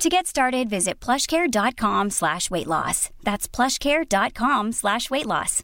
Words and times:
To 0.00 0.08
get 0.08 0.26
started, 0.26 0.70
visit 0.70 0.98
plushcare.com 0.98 2.08
slash 2.08 2.50
weight 2.50 2.66
loss. 2.66 3.10
That's 3.22 3.46
plushcare.com 3.46 4.72
slash 4.72 5.10
weight 5.10 5.26
loss. 5.26 5.62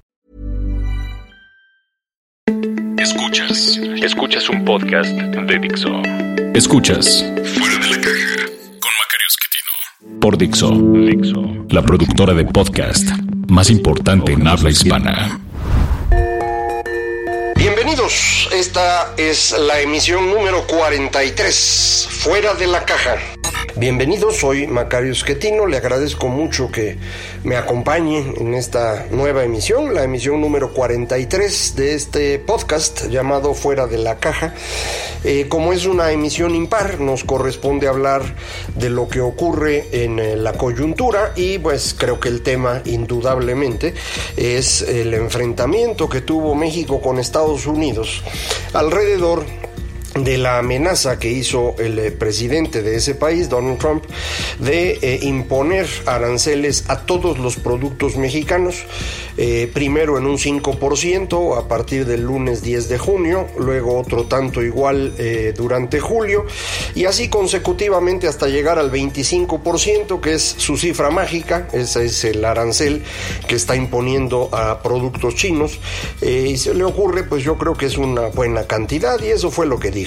Escuchas, 2.99 3.79
escuchas 4.03 4.51
un 4.51 4.63
podcast 4.67 5.09
de 5.09 5.59
Dixo. 5.59 6.03
Escuchas 6.55 7.25
Fuera 7.55 7.79
de 7.79 7.89
la 7.89 8.01
caja 8.03 8.47
con 8.79 8.93
Macario 9.01 9.27
Esquetino. 9.27 10.21
por 10.21 10.37
Dixo, 10.37 10.71
Dixo. 10.71 11.67
la 11.71 11.81
productora 11.81 12.35
de 12.35 12.45
podcast 12.45 13.09
más 13.49 13.71
importante 13.71 14.33
en 14.33 14.47
habla 14.47 14.69
hispana. 14.69 15.41
Bienvenidos, 17.57 18.51
esta 18.53 19.15
es 19.17 19.57
la 19.59 19.81
emisión 19.81 20.29
número 20.29 20.67
43, 20.67 22.09
Fuera 22.11 22.53
de 22.53 22.67
la 22.67 22.85
Caja. 22.85 23.17
Bienvenidos, 23.79 24.39
soy 24.39 24.67
Macario 24.67 25.13
Esquetino, 25.13 25.67
le 25.67 25.77
agradezco 25.77 26.29
mucho 26.29 26.71
que 26.73 26.97
me 27.45 27.57
acompañe 27.57 28.33
en 28.39 28.55
esta 28.55 29.05
nueva 29.11 29.45
emisión, 29.45 29.93
la 29.93 30.03
emisión 30.03 30.41
número 30.41 30.73
43 30.73 31.77
de 31.77 31.95
este 31.95 32.39
podcast 32.39 33.09
llamado 33.09 33.53
Fuera 33.53 33.87
de 33.87 33.99
la 33.99 34.17
Caja. 34.17 34.55
Eh, 35.25 35.45
como 35.51 35.75
es 35.75 35.85
una 35.85 36.11
emisión 36.11 36.55
impar, 36.55 37.01
nos 37.01 37.23
corresponde 37.23 37.87
hablar 37.87 38.23
de 38.77 38.89
lo 38.89 39.09
que 39.09 39.21
ocurre 39.21 39.89
en 39.93 40.21
eh, 40.21 40.37
la 40.37 40.55
coyuntura 40.55 41.35
y 41.37 41.59
pues 41.59 41.95
creo 41.99 42.19
que 42.19 42.31
el 42.31 42.41
tema 42.41 42.81
indudablemente 42.87 43.93
es 44.39 44.81
el 44.81 45.13
enfrentamiento 45.13 46.09
que 46.09 46.23
tuvo 46.23 46.55
México 46.55 47.03
con 47.03 47.19
Estados 47.19 47.67
Unidos 47.67 48.23
alrededor 48.73 49.45
de 50.25 50.39
la 50.39 50.59
amenaza 50.59 51.19
que 51.19 51.31
hizo 51.31 51.75
el 51.79 51.99
eh, 51.99 52.11
presidente 52.11 52.83
de 52.83 52.97
ese 52.97 53.15
país, 53.15 53.49
Donald 53.49 53.79
Trump, 53.79 54.05
de 54.59 54.99
eh, 55.03 55.19
imponer 55.23 55.87
aranceles 56.07 56.85
a 56.89 57.01
todos 57.07 57.39
los 57.39 57.57
productos 57.57 58.17
mexicanos, 58.17 58.85
eh, 59.37 59.71
primero 59.73 60.17
en 60.19 60.27
un 60.27 60.39
5% 60.39 61.59
a 61.59 61.69
partir 61.69 62.07
del 62.07 62.23
lunes 62.23 62.63
10 62.63 62.89
de 62.89 62.99
junio, 62.99 63.47
luego 63.59 63.99
otro 63.99 64.25
tanto 64.25 64.63
igual 64.63 65.15
durante 65.57 66.01
julio, 66.01 66.47
y 66.95 67.05
así 67.05 67.29
consecutivamente 67.29 68.29
hasta 68.29 68.49
llegar 68.49 68.79
al 68.79 68.91
25%, 68.91 70.21
que 70.21 70.35
es 70.35 70.43
su 70.59 70.77
cifra 70.77 71.11
mágica, 71.11 71.69
ese 71.73 72.07
es 72.07 72.25
el 72.25 72.45
arancel 72.45 73.03
que 73.47 73.57
está 73.57 73.77
imponiendo 73.77 74.49
a 74.53 74.83
productos 74.83 75.35
chinos, 75.35 75.79
y 76.23 76.57
se 76.57 76.75
le 76.75 76.85
ocurre, 76.85 77.25
pues 77.25 77.43
yo 77.43 77.57
creo 77.59 77.75
que 77.75 77.87
es 77.87 77.99
una 77.99 78.29
buena 78.29 78.67
cantidad, 78.67 79.21
y 79.21 79.29
eso 79.29 79.51
fue 79.51 79.67
lo 79.67 79.79
que 79.79 79.91
dijo. 79.91 80.06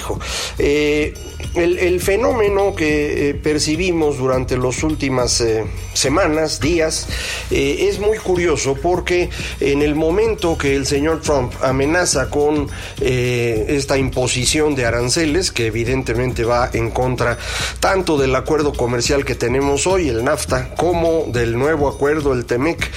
Eh, 0.58 1.14
el, 1.54 2.00
fenómeno 2.00 2.74
que 2.74 3.30
eh, 3.30 3.34
percibimos 3.34 4.18
durante 4.18 4.56
las 4.56 4.82
últimas 4.82 5.40
eh, 5.40 5.64
semanas, 5.94 6.60
días, 6.60 7.08
es 7.50 7.98
muy 7.98 8.18
curioso 8.18 8.76
porque 8.80 9.28
en 9.58 9.82
el 9.82 9.94
momento 9.94 10.56
que 10.56 10.76
el 10.76 10.86
señor 10.86 11.20
Trump 11.20 11.52
amenaza 11.62 12.30
con 12.30 12.68
esta 13.00 13.98
imposición 13.98 14.74
de 14.74 14.86
aranceles, 14.86 15.50
que 15.50 15.66
evidentemente 15.66 16.44
va 16.44 16.70
en 16.72 16.90
contra 16.90 17.38
tanto 17.80 18.16
del 18.16 18.34
acuerdo 18.36 18.72
comercial 18.72 19.24
que 19.24 19.34
tenemos 19.34 19.86
hoy, 19.86 20.08
el 20.08 20.24
NAFTA, 20.24 20.74
como 20.76 21.24
del 21.26 21.58
nuevo 21.58 21.88
acuerdo, 21.88 22.32
el 22.32 22.44
TEMEC, 22.44 22.90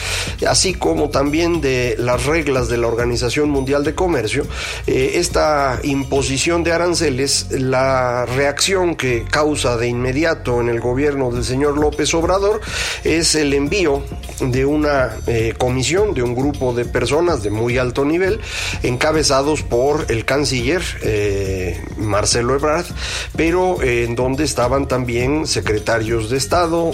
así 0.48 0.76
como 0.76 1.10
también 1.10 1.62
de 1.62 1.96
las 1.98 2.26
reglas 2.26 2.70
de 2.70 2.78
la 2.78 2.88
Organización 2.88 3.50
Mundial 3.50 3.84
de 3.84 3.96
Comercio, 3.96 4.46
esta 4.86 5.80
imposición 5.84 6.64
de 6.64 6.72
aranceles, 6.72 6.93
la 7.02 8.28
reacción 8.28 8.96
que 8.96 9.26
causa 9.26 9.78
de 9.78 9.88
inmediato 9.88 10.62
en 10.62 10.70
el 10.70 10.80
gobierno 10.80 11.32
del 11.32 11.44
señor 11.44 11.76
López 11.78 12.14
Obrador 12.14 12.62
es 13.04 13.34
el 13.34 13.54
envío 13.54 14.04
de 14.40 14.66
una 14.66 15.18
eh, 15.26 15.54
comisión, 15.58 16.14
de 16.14 16.22
un 16.22 16.36
grupo 16.36 16.74
de 16.74 16.86
personas 16.86 17.42
de 17.42 17.50
muy 17.50 17.78
alto 17.80 18.06
nivel, 18.06 18.40
encabezados 18.84 19.64
por 19.64 20.06
el 20.10 20.24
canciller 20.26 20.84
eh, 21.02 21.84
Marcelo 21.98 22.56
Ebrard, 22.56 22.86
pero 23.36 23.82
eh, 23.82 24.04
en 24.04 24.16
donde 24.16 24.44
estaban 24.44 24.88
también 24.88 25.48
secretarios 25.48 26.30
de 26.30 26.38
Estado, 26.38 26.92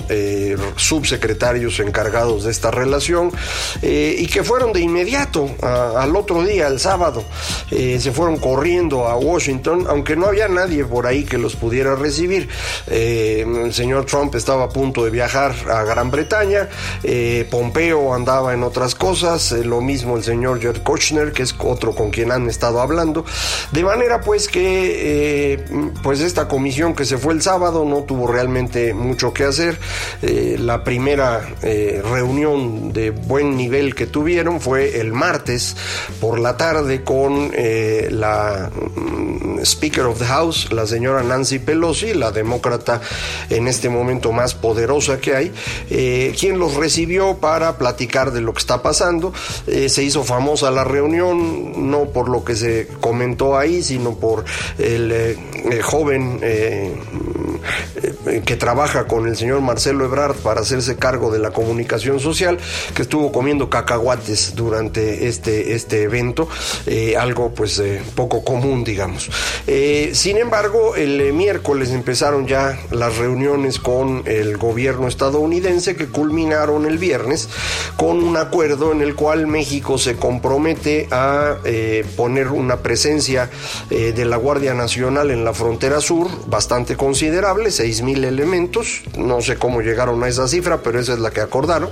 subsecretarios 0.76 1.80
encargados 1.80 2.46
de 2.46 2.52
esta 2.52 2.72
relación, 2.72 3.32
y 3.82 4.26
que 4.28 4.44
fueron 4.44 4.72
de 4.74 4.82
inmediato 4.82 5.50
al 5.62 6.16
otro 6.16 6.44
día, 6.44 6.68
el 6.68 6.80
sábado, 6.80 7.24
se 7.70 8.12
fueron 8.12 8.38
corriendo 8.38 9.08
a 9.08 9.18
Washington, 9.18 9.88
aunque 9.90 10.16
no 10.16 10.28
había 10.28 10.48
nadie 10.48 10.86
por 10.86 11.08
ahí 11.08 11.24
que 11.24 11.38
los 11.38 11.56
pudiera 11.56 11.96
recibir. 11.96 12.48
Eh, 12.88 13.46
el 13.66 13.74
señor 13.74 14.06
Trump 14.06 14.36
estaba 14.36 14.66
a 14.66 14.70
punto 14.70 15.04
de 15.04 15.12
viajar 15.12 15.54
a 15.70 15.84
Gran 15.84 16.12
Bretaña, 16.12 16.70
eh, 17.04 17.48
Pompeo 17.50 18.14
andaba 18.14 18.54
en 18.54 18.64
otras 18.64 18.96
cosas, 18.96 19.52
eh, 19.52 19.64
lo 19.64 19.82
mismo 19.82 20.18
el 20.18 20.24
señor 20.24 20.62
Jared 20.62 20.84
Kushner, 20.84 21.32
que 21.32 21.44
es 21.44 21.56
otro 21.58 21.94
con 21.96 22.12
quien 22.12 22.32
han 22.32 22.48
estado 22.48 22.82
hablando, 22.82 23.26
de 23.72 23.84
manera 23.84 24.22
pues 24.22 24.48
que 24.48 25.66
pues 26.04 26.22
esta 26.22 26.48
comisión 26.48 26.94
que 26.94 27.06
se 27.06 27.18
fue 27.18 27.34
el 27.34 27.42
sábado 27.42 27.86
no 27.86 28.04
tuvo 28.04 28.28
realmente 28.28 28.94
mucho 28.94 29.34
que 29.34 29.44
hacer. 29.44 29.80
La 30.22 30.84
primera 30.84 31.42
reunión 31.62 32.94
de 32.94 33.10
buen 33.10 33.56
nivel 33.56 33.96
que 33.96 34.06
tuvieron 34.06 34.62
fue 34.62 35.00
el 35.00 35.14
martes 35.14 35.76
por 36.20 36.40
la 36.40 36.58
tarde 36.58 37.04
con 37.04 37.52
la 38.10 38.70
mm, 38.70 39.60
Speaker 39.80 40.08
of 40.08 40.20
the 40.20 40.26
House, 40.26 40.74
la 40.74 40.86
señora 40.86 41.24
Nancy 41.24 41.58
Pelosi, 41.58 42.14
la 42.14 42.34
demócrata 42.34 43.00
en 43.50 43.66
este 43.70 43.88
momento 43.88 44.34
más 44.34 44.54
poderosa 44.54 45.22
que 45.22 45.38
hay, 45.38 45.54
eh, 45.90 46.36
quien 46.38 46.60
los 46.60 46.74
recibió 46.74 47.38
para 47.38 47.78
platicar 47.78 48.34
de 48.34 48.42
lo 48.42 48.52
que 48.52 48.60
está 48.60 48.82
pasando. 48.82 49.32
Eh, 49.68 49.88
se 49.88 50.04
hizo 50.04 50.26
famosa 50.26 50.70
la 50.70 50.84
reunión, 50.84 51.90
no 51.90 52.10
por 52.10 52.28
lo 52.28 52.44
que 52.44 52.58
se 52.58 52.90
comentó 53.00 53.58
ahí, 53.58 53.82
sino 53.82 54.16
por 54.16 54.44
el, 54.78 55.14
eh, 55.14 55.38
joven 55.82 56.42
que 58.46 58.56
trabaja 58.56 59.08
con 59.08 59.28
el 59.28 59.38
señor 59.38 59.62
Marcelo 59.62 60.06
Ebrard 60.06 60.36
para 60.36 60.62
hacerse 60.62 60.98
cargo 60.98 61.32
de 61.32 61.40
la 61.40 61.52
comunicación 61.52 62.20
social, 62.20 62.58
que 62.94 63.04
estuvo 63.04 63.32
comiendo 63.32 63.70
cacahuates 63.70 64.56
durante 64.56 65.28
este, 65.28 65.74
este 65.74 66.04
evento, 66.04 66.50
algo 67.18 67.54
pues 67.54 67.82
poco 68.16 68.44
común, 68.44 68.84
digamos. 68.84 69.30
Eh, 69.72 70.14
sin 70.16 70.40
embargo, 70.40 70.96
el 70.96 71.22
eh, 71.22 71.32
miércoles 71.32 71.92
empezaron 71.92 72.48
ya 72.48 72.76
las 72.90 73.20
reuniones 73.20 73.78
con 73.78 74.24
el 74.26 74.58
gobierno 74.58 75.08
estadounidense 75.08 75.96
que 75.96 76.08
culminaron 76.08 76.88
el 76.88 76.98
viernes 76.98 77.50
con 77.96 78.24
un 78.24 78.36
acuerdo 78.36 78.92
en 78.92 79.02
el 79.04 79.14
cual 79.14 79.46
México 79.46 80.00
se 80.00 80.16
compromete 80.16 81.08
a 81.12 81.58
eh, 81.66 82.04
poner 82.18 82.48
una 82.48 82.78
presencia 82.78 83.52
de 83.90 84.26
la 84.26 84.38
Guardia 84.38 84.74
Nacional 84.74 85.30
en 85.30 85.44
la 85.46 85.54
frontera 85.54 86.02
sur 86.02 86.28
bastante 86.48 86.96
considerable, 86.96 87.70
seis 87.70 88.02
mil 88.02 88.24
elementos, 88.24 89.02
no 89.18 89.42
sé 89.42 89.58
cómo 89.58 89.82
llegaron 89.82 90.24
a 90.24 90.28
esa 90.28 90.48
cifra, 90.48 90.82
pero 90.82 91.00
esa 91.00 91.14
es 91.14 91.20
la 91.20 91.32
que 91.32 91.42
acordaron, 91.42 91.90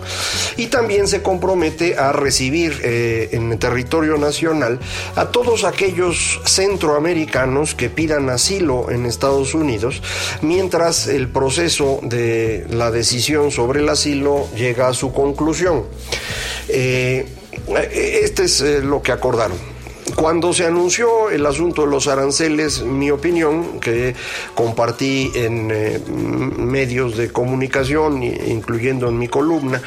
y 0.55 0.67
también 0.67 1.07
se 1.07 1.21
compromete 1.21 1.97
a 1.97 2.11
recibir 2.11 2.79
en 2.83 3.51
el 3.51 3.59
territorio 3.59 4.17
nacional 4.17 4.79
a 5.15 5.25
todos 5.27 5.63
aquellos 5.63 6.39
centroamericanos 6.45 7.66
que 7.75 7.89
pidan 7.89 8.29
asilo 8.29 8.91
en 8.91 9.05
Estados 9.05 9.53
Unidos, 9.53 10.01
mientras 10.41 11.07
el 11.07 11.29
proceso 11.29 11.99
de 12.03 12.65
la 12.69 12.91
decisión 12.91 13.51
sobre 13.51 13.79
el 13.79 13.89
asilo 13.89 14.47
llega 14.55 14.87
a 14.87 14.93
su 14.93 15.13
conclusión. 15.13 15.85
Eh, 16.69 17.25
este 17.91 18.43
es 18.43 18.61
eh, 18.61 18.81
lo 18.81 19.01
que 19.01 19.11
acordaron 19.11 19.76
cuando 20.17 20.51
se 20.51 20.65
anunció 20.65 21.29
el 21.29 21.45
asunto 21.45 21.83
de 21.83 21.89
los 21.89 22.07
aranceles, 22.07 22.81
mi 22.81 23.11
opinión, 23.11 23.79
que 23.79 24.15
compartí 24.55 25.31
en 25.35 25.69
eh, 25.71 26.01
medios 26.57 27.15
de 27.15 27.31
comunicación, 27.31 28.23
incluyendo 28.23 29.09
en 29.09 29.19
mi 29.19 29.27
columna, 29.27 29.79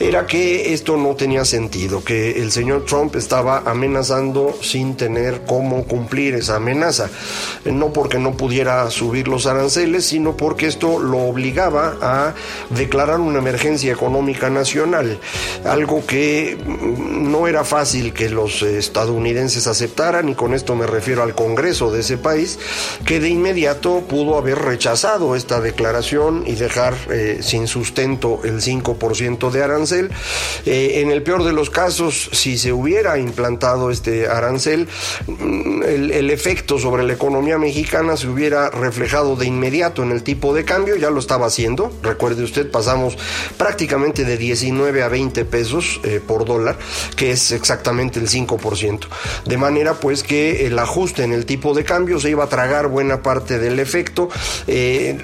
era 0.00 0.26
que 0.26 0.74
esto 0.74 0.96
no 0.96 1.14
tenía 1.14 1.44
sentido, 1.44 2.02
que 2.02 2.42
el 2.42 2.50
señor 2.50 2.84
Trump 2.84 3.14
estaba 3.14 3.62
amenazando 3.64 4.58
sin 4.60 4.96
tener 4.96 5.42
cómo 5.46 5.84
cumplir 5.84 6.34
esa 6.34 6.56
amenaza, 6.56 7.08
no 7.64 7.92
porque 7.92 8.18
no 8.18 8.36
pudiera 8.36 8.90
subir 8.90 9.28
los 9.28 9.46
aranceles, 9.46 10.04
sino 10.04 10.36
porque 10.36 10.66
esto 10.66 10.98
lo 10.98 11.18
obligaba 11.18 11.96
a 12.02 12.34
declarar 12.70 13.20
una 13.20 13.38
emergencia 13.38 13.92
económica 13.92 14.50
nacional, 14.50 15.20
algo 15.64 16.04
que 16.04 16.58
no 16.66 17.46
era 17.46 17.62
fácil 17.62 18.12
que 18.12 18.28
los 18.28 18.62
estadounidenses 18.62 19.68
aceptaran, 19.76 20.28
y 20.28 20.34
con 20.34 20.54
esto 20.54 20.74
me 20.74 20.86
refiero 20.86 21.22
al 21.22 21.34
Congreso 21.34 21.92
de 21.92 22.00
ese 22.00 22.16
país, 22.16 22.58
que 23.04 23.20
de 23.20 23.28
inmediato 23.28 24.00
pudo 24.08 24.38
haber 24.38 24.58
rechazado 24.58 25.36
esta 25.36 25.60
declaración 25.60 26.44
y 26.46 26.54
dejar 26.54 26.94
eh, 27.10 27.40
sin 27.42 27.66
sustento 27.66 28.40
el 28.44 28.62
5% 28.62 29.50
de 29.50 29.62
arancel. 29.62 30.10
Eh, 30.64 31.00
en 31.02 31.10
el 31.10 31.22
peor 31.22 31.44
de 31.44 31.52
los 31.52 31.68
casos, 31.70 32.30
si 32.32 32.56
se 32.56 32.72
hubiera 32.72 33.18
implantado 33.18 33.90
este 33.90 34.28
arancel, 34.28 34.88
mm, 35.26 35.82
el, 35.82 36.30
efecto 36.30 36.78
sobre 36.78 37.04
la 37.04 37.12
economía 37.12 37.56
mexicana 37.56 38.16
se 38.16 38.26
hubiera 38.26 38.68
reflejado 38.68 39.36
de 39.36 39.46
inmediato 39.46 40.02
en 40.02 40.10
el 40.10 40.22
tipo 40.22 40.52
de 40.54 40.64
cambio, 40.64 40.96
ya 40.96 41.08
lo 41.08 41.20
estaba 41.20 41.46
haciendo, 41.46 41.92
recuerde 42.02 42.42
usted, 42.42 42.70
pasamos 42.70 43.16
prácticamente 43.56 44.24
de 44.24 44.36
19 44.36 45.02
a 45.02 45.08
20 45.08 45.44
pesos 45.44 46.00
eh, 46.02 46.20
por 46.26 46.44
dólar, 46.44 46.76
que 47.14 47.30
es 47.30 47.52
exactamente 47.52 48.18
el 48.18 48.28
5%. 48.28 49.06
De 49.44 49.56
manera 49.66 49.94
pues 49.94 50.22
que 50.22 50.66
el 50.66 50.78
ajuste 50.78 51.24
en 51.24 51.32
el 51.32 51.44
tipo 51.44 51.74
de 51.74 51.82
cambio 51.82 52.20
se 52.20 52.30
iba 52.30 52.44
a 52.44 52.48
tragar 52.48 52.86
buena 52.86 53.20
parte 53.20 53.58
del 53.58 53.80
efecto. 53.80 54.28
Eh, 54.68 55.18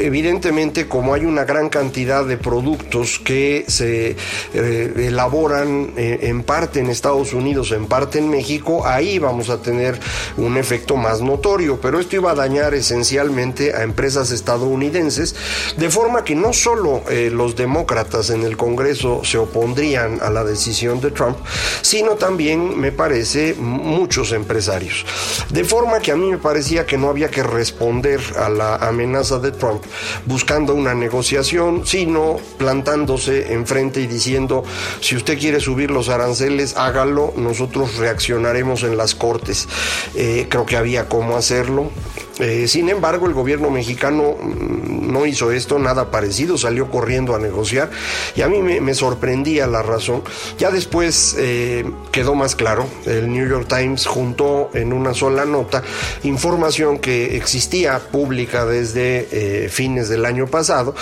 evidentemente, 0.00 0.88
como 0.88 1.14
hay 1.14 1.24
una 1.24 1.44
gran 1.44 1.70
cantidad 1.70 2.22
de 2.26 2.36
productos 2.36 3.18
que 3.18 3.64
se 3.66 4.16
eh, 4.52 4.92
elaboran 5.08 5.92
en 5.96 6.42
parte 6.42 6.80
en 6.80 6.90
Estados 6.90 7.32
Unidos, 7.32 7.72
en 7.72 7.86
parte 7.86 8.18
en 8.18 8.28
México, 8.28 8.86
ahí 8.86 9.18
vamos 9.18 9.48
a 9.48 9.62
tener 9.62 9.98
un 10.36 10.58
efecto 10.58 10.96
más 10.96 11.22
notorio, 11.22 11.80
pero 11.80 11.98
esto 11.98 12.16
iba 12.16 12.32
a 12.32 12.34
dañar 12.34 12.74
esencialmente 12.74 13.74
a 13.74 13.82
empresas 13.82 14.30
estadounidenses, 14.30 15.34
de 15.78 15.88
forma 15.88 16.24
que 16.24 16.34
no 16.34 16.52
solo 16.52 17.02
los 17.32 17.56
demócratas 17.56 18.30
en 18.30 18.42
el 18.42 18.56
Congreso 18.56 19.22
se 19.24 19.38
opondrían 19.38 20.20
a 20.20 20.28
la 20.28 20.44
decisión 20.44 21.00
de 21.00 21.10
Trump, 21.10 21.38
sino 21.82 22.12
también, 22.16 22.78
me 22.78 22.92
parece, 22.92 23.54
muchos 23.68 24.32
empresarios. 24.32 25.04
De 25.50 25.64
forma 25.64 26.00
que 26.00 26.12
a 26.12 26.16
mí 26.16 26.30
me 26.30 26.38
parecía 26.38 26.86
que 26.86 26.98
no 26.98 27.08
había 27.08 27.30
que 27.30 27.42
responder 27.42 28.20
a 28.38 28.48
la 28.48 28.76
amenaza 28.76 29.38
de 29.38 29.52
Trump 29.52 29.82
buscando 30.26 30.74
una 30.74 30.94
negociación, 30.94 31.86
sino 31.86 32.38
plantándose 32.56 33.52
enfrente 33.52 34.00
y 34.00 34.06
diciendo, 34.06 34.64
si 35.00 35.16
usted 35.16 35.38
quiere 35.38 35.60
subir 35.60 35.90
los 35.90 36.08
aranceles, 36.08 36.76
hágalo, 36.76 37.32
nosotros 37.36 37.96
reaccionaremos 37.96 38.82
en 38.82 38.96
las 38.96 39.14
cortes. 39.14 39.68
Eh, 40.14 40.46
creo 40.48 40.66
que 40.66 40.76
había 40.76 41.08
cómo 41.08 41.36
hacerlo. 41.36 41.90
Eh, 42.38 42.68
sin 42.68 42.88
embargo, 42.88 43.26
el 43.26 43.34
gobierno 43.34 43.70
mexicano 43.70 44.36
mm, 44.40 45.12
no 45.12 45.26
hizo 45.26 45.50
esto, 45.50 45.78
nada 45.78 46.10
parecido, 46.10 46.56
salió 46.56 46.90
corriendo 46.90 47.34
a 47.34 47.38
negociar 47.38 47.90
y 48.36 48.42
a 48.42 48.48
mí 48.48 48.60
me, 48.62 48.94
sorprendía 48.94 49.66
la 49.66 49.82
razón. 49.82 50.22
Ya 50.58 50.70
después 50.70 51.36
eh, 51.38 51.84
quedó 52.12 52.34
más 52.34 52.56
claro, 52.56 52.86
el 53.06 53.30
New 53.30 53.48
York 53.48 53.66
Times 53.68 54.06
juntó 54.06 54.70
en 54.74 54.92
una 54.92 55.14
sola 55.14 55.44
nota 55.44 55.82
información 56.24 56.98
que 56.98 57.36
existía 57.36 57.98
pública 57.98 58.64
desde 58.66 59.28
eh, 59.30 59.68
fines 59.68 60.08
del 60.08 60.24
año 60.24 60.46
pasado, 60.46 60.94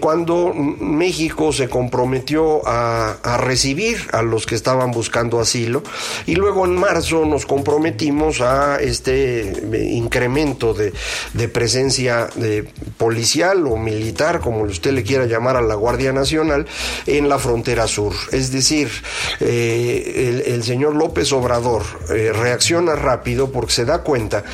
cuando 0.00 0.52
México 0.54 1.52
se 1.52 1.68
comprometió 1.68 2.66
a, 2.66 3.16
a 3.22 3.36
recibir 3.36 3.98
a 4.12 4.22
los 4.22 4.46
que 4.46 4.54
estaban 4.54 4.90
buscando 4.92 5.40
asilo 5.40 5.82
y 6.26 6.34
luego 6.36 6.64
en 6.64 6.76
marzo 6.76 7.24
nos 7.24 7.46
comprometimos 7.46 8.40
a 8.40 8.78
este 8.80 9.52
incremento 9.90 10.63
de, 10.72 10.92
presencia 11.48 12.28
policial 12.96 13.66
o 13.66 13.76
militar, 13.76 14.40
como 14.40 14.62
usted 14.62 14.92
le 14.92 15.02
quiera 15.02 15.26
llamar 15.26 15.56
a 15.56 15.62
la 15.62 15.74
Guardia 15.74 16.12
Nacional, 16.12 16.66
en 17.06 17.28
la 17.28 17.38
frontera 17.38 17.86
sur. 17.86 18.14
Es 18.32 18.50
decir, 18.50 18.90
eh, 19.40 20.42
el, 20.46 20.64
señor 20.64 20.94
López 20.94 21.32
Obrador 21.32 21.82
eh, 22.10 22.32
reacciona 22.32 22.94
rápido 22.94 23.52
porque 23.52 23.72
se 23.72 23.84
da 23.84 24.02
cuenta 24.02 24.44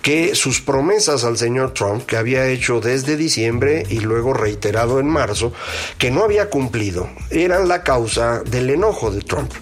que 0.00 0.34
sus 0.34 0.60
promesas 0.60 1.24
al 1.24 1.36
señor 1.36 1.74
Trump, 1.74 2.06
que 2.06 2.16
había 2.16 2.46
hecho 2.48 2.80
desde 2.80 3.16
diciembre 3.16 3.84
y 3.90 4.00
luego 4.00 4.32
reiterado 4.32 5.00
en 5.00 5.06
marzo, 5.06 5.52
que 5.98 6.10
no 6.10 6.24
había 6.24 6.48
cumplido, 6.48 7.08
eran 7.30 7.68
la 7.68 7.82
causa 7.82 8.42
del 8.44 8.70
enojo 8.70 9.10
de 9.10 9.20
Trump. 9.20 9.52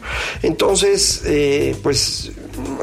Entonces, 0.43 1.23
eh, 1.25 1.77
pues 1.83 2.31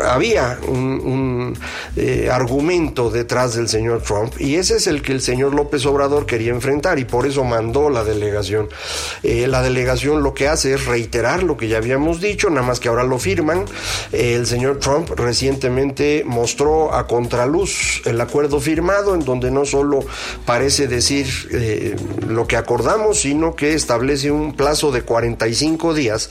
había 0.03 0.59
un, 0.67 1.57
eh, 1.95 2.29
argumento 2.31 3.09
detrás 3.09 3.55
del 3.55 3.69
señor 3.69 4.01
Trump 4.01 4.33
y 4.39 4.55
ese 4.55 4.77
es 4.77 4.87
el 4.87 5.01
que 5.01 5.11
el 5.11 5.21
señor 5.21 5.53
López 5.53 5.85
Obrador 5.85 6.25
quería 6.25 6.51
enfrentar 6.51 6.99
y 6.99 7.05
por 7.05 7.25
eso 7.25 7.43
mandó 7.43 7.89
la 7.89 8.03
delegación. 8.03 8.69
Eh, 9.23 9.47
la 9.47 9.61
delegación 9.61 10.23
lo 10.23 10.33
que 10.33 10.47
hace 10.47 10.73
es 10.73 10.85
reiterar 10.85 11.43
lo 11.43 11.57
que 11.57 11.67
ya 11.67 11.77
habíamos 11.77 12.21
dicho, 12.21 12.49
nada 12.49 12.65
más 12.65 12.79
que 12.79 12.89
ahora 12.89 13.03
lo 13.03 13.19
firman. 13.19 13.65
Eh, 14.11 14.35
el 14.35 14.47
señor 14.47 14.79
Trump 14.79 15.09
recientemente 15.11 16.23
mostró 16.25 16.93
a 16.93 17.07
contraluz 17.07 18.01
el 18.05 18.19
acuerdo 18.21 18.59
firmado 18.59 19.13
en 19.15 19.23
donde 19.25 19.51
no 19.51 19.65
solo 19.65 19.99
parece 20.45 20.87
decir 20.87 21.27
lo 22.27 22.47
que 22.47 22.57
acordamos, 22.57 23.21
sino 23.21 23.55
que 23.55 23.73
establece 23.73 24.31
un 24.31 24.53
plazo 24.55 24.91
de 24.91 25.03
45 25.03 25.93
días 25.93 26.29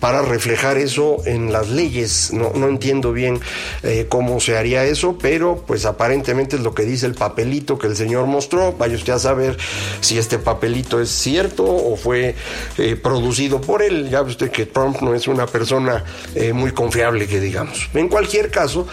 para 0.00 0.22
reflejar 0.22 0.78
eso 0.78 1.18
en 1.26 1.52
las 1.52 1.68
leyes. 1.68 2.32
No, 2.32 2.52
entiendo 2.82 3.12
bien 3.12 3.40
eh, 3.84 4.06
cómo 4.08 4.40
se 4.40 4.58
haría 4.58 4.84
eso, 4.84 5.16
pero 5.16 5.62
pues 5.68 5.84
aparentemente 5.84 6.56
es 6.56 6.62
lo 6.62 6.74
que 6.74 6.82
dice 6.82 7.06
el 7.06 7.14
papelito 7.14 7.78
que 7.78 7.86
el 7.86 7.94
señor 7.94 8.26
mostró. 8.26 8.72
Vaya 8.72 8.96
usted 8.96 9.12
a 9.12 9.20
saber 9.20 9.56
si 10.00 10.18
este 10.18 10.40
papelito 10.40 11.00
es 11.00 11.08
cierto 11.08 11.64
o 11.64 11.96
fue 11.96 12.34
eh, 12.78 12.96
producido 12.96 13.60
por 13.60 13.82
él. 13.82 14.10
Ya 14.10 14.22
ve 14.22 14.30
usted 14.30 14.50
que 14.50 14.66
Trump 14.66 15.00
no 15.00 15.14
es 15.14 15.28
una 15.28 15.46
persona 15.46 16.02
eh, 16.34 16.52
muy 16.52 16.72
confiable, 16.72 17.28
que 17.28 17.38
digamos. 17.38 17.88
En 17.94 18.08
cualquier 18.08 18.50
caso, 18.50 18.88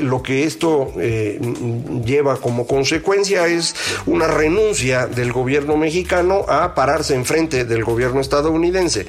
lo 0.00 0.22
que 0.22 0.44
esto 0.44 0.94
lleva 0.96 2.36
como 2.38 2.66
consecuencia 2.66 3.46
es 3.48 3.74
una 4.06 4.26
renuncia 4.26 5.06
del 5.06 5.32
gobierno 5.32 5.76
mexicano 5.76 6.46
a 6.48 6.74
pararse 6.74 7.14
enfrente 7.14 7.66
del 7.66 7.84
gobierno 7.84 8.20
estadounidense. 8.20 9.06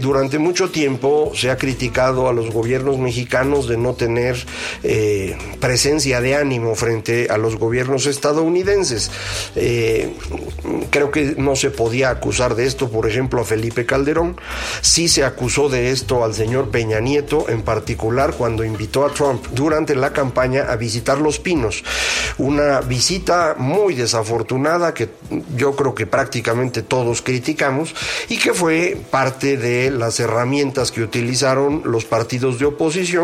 durante 0.00 0.38
mucho 0.38 0.70
tiempo 0.70 1.32
se 1.34 1.50
ha 1.50 1.58
criticado 1.58 2.28
a 2.28 2.32
los 2.32 2.50
gobiernos 2.50 2.98
mexicanos 2.98 3.25
de 3.26 3.76
no 3.76 3.94
tener 3.94 4.36
eh, 4.82 5.36
presencia 5.60 6.20
de 6.20 6.36
ánimo 6.36 6.74
frente 6.74 7.28
a 7.30 7.36
los 7.36 7.56
gobiernos 7.56 8.06
estadounidenses. 8.06 9.10
Eh, 9.56 10.14
creo 10.90 11.10
que 11.10 11.34
no 11.36 11.54
se 11.54 11.70
podía 11.70 12.10
acusar 12.10 12.54
de 12.54 12.66
esto, 12.66 12.90
por 12.90 13.08
ejemplo, 13.08 13.40
a 13.40 13.44
Felipe 13.44 13.84
Calderón. 13.84 14.36
Sí 14.80 15.08
se 15.08 15.24
acusó 15.24 15.68
de 15.68 15.90
esto 15.90 16.24
al 16.24 16.34
señor 16.34 16.70
Peña 16.70 17.00
Nieto, 17.00 17.46
en 17.48 17.62
particular 17.62 18.34
cuando 18.34 18.64
invitó 18.64 19.04
a 19.04 19.12
Trump 19.12 19.44
durante 19.52 19.94
la 19.94 20.12
campaña 20.12 20.64
a 20.70 20.76
visitar 20.76 21.18
Los 21.18 21.38
Pinos. 21.38 21.84
Una 22.38 22.80
visita 22.80 23.54
muy 23.58 23.94
desafortunada 23.94 24.94
que 24.94 25.08
yo 25.56 25.76
creo 25.76 25.94
que 25.94 26.06
prácticamente 26.06 26.82
todos 26.82 27.22
criticamos 27.22 27.94
y 28.28 28.38
que 28.38 28.54
fue 28.54 28.96
parte 29.10 29.56
de 29.56 29.90
las 29.90 30.20
herramientas 30.20 30.90
que 30.90 31.02
utilizaron 31.02 31.82
los 31.84 32.04
partidos 32.04 32.58
de 32.58 32.66
oposición 32.66 33.15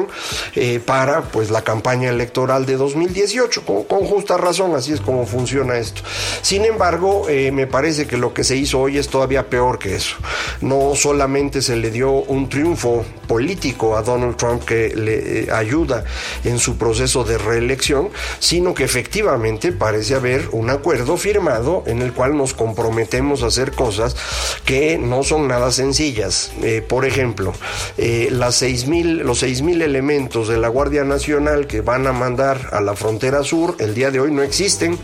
eh, 0.55 0.81
para 0.85 1.23
pues 1.23 1.51
la 1.51 1.63
campaña 1.63 2.11
electoral 2.11 2.67
de 2.67 2.77
2018, 2.77 3.63
con, 3.65 4.05
justa 4.07 4.37
razón, 4.37 4.75
así 4.75 4.93
es 4.93 5.01
como 5.01 5.27
funciona 5.27 5.79
esto. 5.79 6.03
Sin 6.43 6.65
embargo, 6.65 7.29
eh, 7.29 7.51
me 7.53 7.67
parece 7.67 8.07
que 8.07 8.17
lo 8.17 8.35
que 8.35 8.45
se 8.45 8.57
hizo 8.57 8.81
hoy 8.81 8.99
es 8.99 9.09
todavía 9.09 9.49
peor 9.49 9.79
que 9.79 9.95
eso. 9.95 10.17
No 10.61 10.95
solamente 10.95 11.63
se 11.63 11.77
le 11.77 11.91
dio 11.91 12.11
un 12.11 12.49
triunfo 12.49 13.05
político 13.27 13.97
a 13.97 14.03
Donald 14.03 14.37
Trump 14.37 14.65
que 14.65 14.95
le 14.95 15.43
eh, 15.43 15.49
ayuda 15.53 16.05
en 16.45 16.59
su 16.59 16.77
proceso 16.77 17.25
de 17.25 17.39
reelección, 17.39 18.11
sino 18.39 18.75
que 18.75 18.85
efectivamente 18.85 19.73
parece 19.73 20.15
haber 20.15 20.49
un 20.53 20.71
acuerdo 20.71 21.17
firmado 21.17 21.83
en 21.87 22.03
el 22.03 22.13
cual 22.13 22.37
nos 22.37 22.55
comprometemos 22.55 23.43
a 23.43 23.47
hacer 23.47 23.73
cosas 23.73 24.17
que 24.65 24.99
no 24.99 25.23
son 25.23 25.49
nada 25.49 25.71
sencillas. 25.73 26.53
por 26.89 27.05
ejemplo, 27.05 27.53
las 27.97 28.57
seis 28.57 28.87
mil, 28.87 29.19
los 29.19 29.39
6 29.39 29.63
elementos 29.83 30.49
de 30.49 30.59
la 30.59 30.69
Guardia 30.69 31.05
Nacional 31.05 31.67
que 31.67 31.81
van 31.81 32.07
a 32.07 32.13
mandar 32.13 32.71
a 32.73 32.81
la 32.81 32.95
frontera 32.95 33.43
sur 33.43 33.77
el 33.79 33.95
día 33.95 34.11
de 34.11 34.21
hoy 34.21 34.31
no 34.31 34.43
existen. 34.43 34.99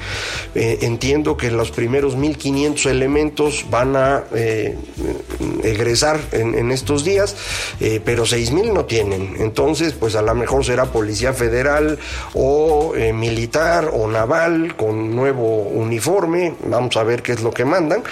Eh, 0.54 0.78
entiendo 0.82 1.37
que 1.37 1.50
los 1.50 1.70
primeros 1.70 2.16
1.500 2.16 2.87
elementos 2.88 3.66
van 3.70 3.97
a 3.97 4.25
eh, 4.35 4.76
egresar 5.62 6.20
en, 6.32 6.70
estos 6.70 7.04
días, 7.04 7.37
eh, 7.80 8.00
pero 8.04 8.26
seis 8.26 8.50
mil 8.52 8.73
no 8.73 8.85
tienen. 8.85 9.37
Entonces, 9.38 9.92
pues 9.92 10.14
a 10.16 10.23
lo 10.23 10.35
mejor 10.35 10.64
será 10.64 10.87
policía 10.87 11.32
federal 11.32 11.99
o 12.35 12.94
eh, 12.97 13.12
militar 13.12 13.90
o 13.92 14.06
naval 14.08 14.76
con 14.76 15.14
nuevo 15.14 15.62
uniforme. 15.62 16.54
Vamos 16.64 16.97
a 16.97 17.02
ver 17.02 17.23
qué 17.23 17.32
es 17.32 17.42
lo 17.42 17.50
que 17.50 17.64
mandan, 17.64 18.02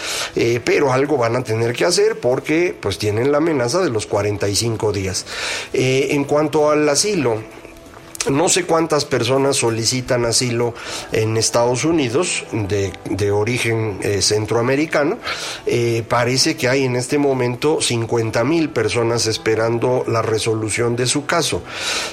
pero 0.65 0.93
algo 0.93 1.17
van 1.17 1.37
a 1.37 1.45
tener 1.45 1.73
que 1.73 1.85
hacer 1.85 2.19
porque 2.21 2.75
pues 2.79 2.99
tienen 2.99 3.33
la 3.33 3.39
amenaza 3.39 3.83
de 3.83 3.91
los 3.91 4.07
45 4.07 4.93
días. 4.93 5.27
en 5.73 6.25
cuanto 6.25 6.56
al 6.65 6.89
asilo, 6.89 7.43
no 8.31 8.49
sé 8.49 8.65
cuántas 8.65 9.05
personas 9.05 9.57
solicitan 9.57 10.25
asilo 10.25 10.75
en 11.13 11.37
Estados 11.37 11.85
Unidos 11.85 12.45
de, 12.53 13.31
origen 13.31 13.99
eh, 14.03 14.23
centroamericano. 14.23 15.19
Eh, 15.67 16.05
parece 16.09 16.57
que 16.57 16.69
hay 16.69 16.85
en 16.85 16.97
este 16.97 17.19
momento 17.19 17.81
50 17.81 18.45
mil 18.45 18.71
personas 18.71 19.27
esperando 19.27 20.05
la 20.07 20.23
resolución 20.23 20.97
de 20.97 21.07
su 21.07 21.27
caso. 21.27 21.63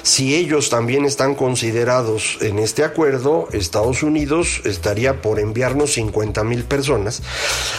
Si 0.02 0.34
ellos 0.34 0.70
también 0.70 1.04
están 1.04 1.34
considerados 1.34 2.38
en 2.40 2.58
este 2.58 2.84
acuerdo, 2.84 3.48
Estados 3.52 4.02
Unidos 4.02 4.60
estaría 4.64 5.20
por 5.22 5.40
enviarnos 5.40 5.94
50 5.94 6.44
mil 6.44 6.64
personas, 6.64 7.22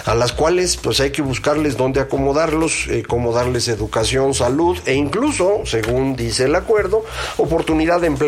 a 0.06 0.16
las 0.16 0.34
cuales 0.34 0.78
pues 0.78 1.00
hay 1.00 1.12
que 1.12 1.22
buscarles 1.22 1.78
dónde 1.78 2.00
acomodarlos, 2.00 2.88
eh, 2.90 3.04
cómo 3.08 3.34
darles 3.34 3.68
educación, 3.68 4.34
salud 4.34 4.78
e 4.86 4.94
incluso, 4.94 5.62
según 5.66 6.16
dice 6.16 6.46
el 6.46 6.56
acuerdo, 6.56 7.04
oportunidad 7.38 8.02
de 8.02 8.08
empleo 8.08 8.25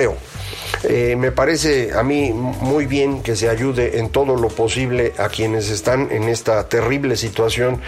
eh, 0.84 1.16
me 1.18 1.32
parece 1.32 1.92
a 1.94 2.04
mí 2.04 2.32
muy 2.34 2.86
bien 2.86 3.24
que 3.24 3.36
se 3.36 3.50
ayude 3.50 4.00
en 4.00 4.10
todo 4.10 4.36
lo 4.36 4.50
posible 4.50 5.13
a 5.18 5.30
quienes 5.30 5.70
están 5.70 6.12
en 6.12 6.24
esta 6.24 6.68
terrible 6.70 7.18
situación 7.18 7.82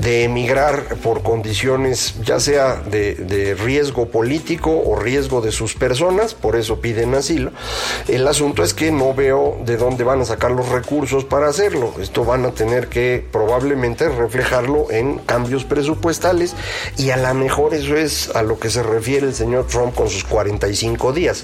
de 0.00 0.24
emigrar 0.24 0.96
por 1.02 1.22
condiciones 1.22 2.14
ya 2.24 2.40
sea 2.40 2.76
de, 2.76 3.54
riesgo 3.54 4.08
político 4.08 4.82
o 4.84 4.96
riesgo 4.96 5.40
de 5.40 5.52
sus 5.52 5.74
personas, 5.74 6.34
por 6.34 6.56
eso 6.56 6.80
piden 6.80 7.14
asilo. 7.14 7.52
El 8.08 8.26
asunto 8.26 8.62
es 8.62 8.74
que 8.74 8.90
no 8.90 9.14
veo 9.14 9.58
de 9.64 9.76
dónde 9.76 10.04
van 10.04 10.20
a 10.20 10.24
sacar 10.24 10.50
los 10.50 10.68
recursos 10.68 11.24
para 11.24 11.48
hacerlo. 11.48 11.94
Esto 12.00 12.24
van 12.24 12.44
a 12.44 12.50
tener 12.50 12.88
que 12.88 13.24
probablemente 13.30 14.08
reflejarlo 14.08 14.90
en 14.90 15.18
cambios 15.18 15.64
presupuestales 15.64 16.54
y 16.96 17.10
a 17.10 17.16
lo 17.16 17.32
mejor 17.34 17.74
eso 17.74 17.96
es 17.96 18.30
a 18.34 18.42
lo 18.42 18.58
que 18.58 18.70
se 18.70 18.82
refiere 18.82 19.26
el 19.26 19.34
señor 19.34 19.66
Trump 19.66 19.94
con 19.94 20.08
sus 20.08 20.24
45 20.24 21.12
días. 21.12 21.43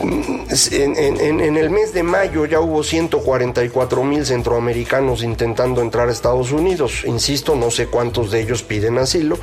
En, 0.00 1.56
el 1.56 1.70
mes 1.70 1.92
de 1.92 2.02
mayo 2.02 2.46
ya 2.46 2.60
hubo 2.60 2.82
144 2.82 4.02
mil 4.02 4.26
centroamericanos 4.26 5.22
intentando 5.22 5.80
entrar 5.82 6.08
a 6.08 6.12
Estados 6.12 6.50
Unidos. 6.50 7.04
Insisto, 7.04 7.54
no 7.54 7.70
sé 7.70 7.86
cuántos 7.86 8.30
de 8.32 8.40
ellos 8.40 8.62
piden 8.62 8.98
asilo, 8.98 9.38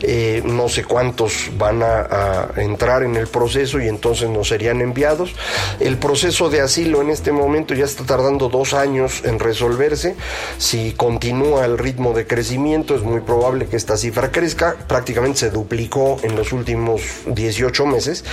eh, 0.00 0.42
no 0.44 0.68
sé 0.68 0.84
cuántos 0.84 1.50
van 1.56 1.82
a, 1.82 2.50
entrar 2.56 3.02
en 3.02 3.16
el 3.16 3.28
proceso 3.28 3.80
y 3.80 3.88
entonces 3.88 4.28
no 4.28 4.44
serían 4.44 4.80
enviados. 4.80 5.34
El 5.80 5.96
proceso 5.96 6.50
de 6.50 6.60
asilo 6.60 7.00
en 7.00 7.10
este 7.10 7.32
momento 7.32 7.74
ya 7.74 7.84
está 7.84 8.04
tardando 8.04 8.48
dos 8.48 8.74
años 8.74 9.22
en 9.24 9.38
resolverse. 9.38 10.16
Si 10.58 10.92
continúa 10.92 11.64
el 11.64 11.78
ritmo 11.78 12.12
de 12.12 12.26
crecimiento, 12.26 12.94
es 12.94 13.02
muy 13.02 13.20
probable 13.20 13.66
que 13.66 13.76
esta 13.76 13.96
cifra 13.96 14.30
crezca. 14.30 14.76
Prácticamente 14.86 15.40
se 15.40 15.50
duplicó 15.50 16.18
en 16.22 16.36
los 16.36 16.52
últimos 16.52 17.02
18 17.26 17.86
meses. 17.86 18.24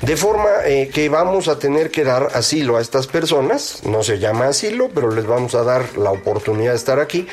De 0.00 0.16
forma 0.16 0.48
eh, 0.64 0.90
que 0.92 1.11
vamos 1.12 1.46
a 1.46 1.58
tener 1.58 1.90
que 1.90 2.04
dar 2.04 2.30
asilo 2.34 2.78
a 2.78 2.80
estas 2.80 3.06
personas, 3.06 3.84
no 3.84 4.02
se 4.02 4.18
llama 4.18 4.46
asilo, 4.46 4.88
pero 4.92 5.10
les 5.10 5.26
vamos 5.26 5.54
a 5.54 5.62
dar 5.62 5.98
la 5.98 6.10
oportunidad 6.10 6.72
de 6.72 6.78
estar 6.78 6.98
aquí 6.98 7.28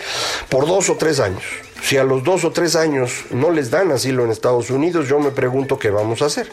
por 0.50 0.68
dos 0.68 0.90
o 0.90 0.98
tres 0.98 1.22
años. 1.22 1.69
Si 1.82 1.98
a 1.98 2.04
los 2.04 2.24
dos 2.24 2.44
o 2.44 2.52
tres 2.52 2.76
años 2.76 3.26
no 3.32 3.52
les 3.52 3.72
dan 3.72 3.92
asilo 3.92 4.24
en 4.24 4.32
Estados 4.32 4.70
Unidos, 4.70 5.08
yo 5.08 5.20
me 5.20 5.32
pregunto 5.32 5.80
qué 5.80 5.90
vamos 5.90 6.22
a 6.22 6.26
hacer. 6.26 6.52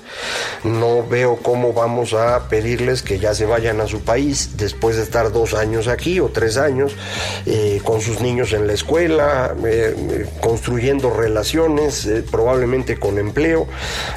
No 0.64 1.06
veo 1.06 1.37
cómo 1.37 1.73
vamos 1.73 2.14
a 2.14 2.49
pedirles 2.49 3.02
que 3.02 3.18
ya 3.18 3.35
se 3.35 3.45
vayan 3.47 3.80
a 3.80 3.87
su 3.87 4.00
país 4.00 4.56
después 4.56 4.97
de 4.97 5.02
estar 5.02 5.33
dos 5.33 5.54
años 5.54 5.88
aquí 5.88 6.21
o 6.21 6.28
tres 6.28 6.56
años 6.56 6.97
eh, 7.45 7.80
con 7.85 8.00
sus 8.00 8.21
niños 8.21 8.52
en 8.52 8.66
la 8.66 8.73
escuela, 8.73 9.54
eh, 9.64 10.26
construyendo 10.40 11.11
relaciones, 11.11 12.06
eh, 12.06 12.25
probablemente 12.28 12.99
con 12.99 13.18
empleo, 13.18 13.66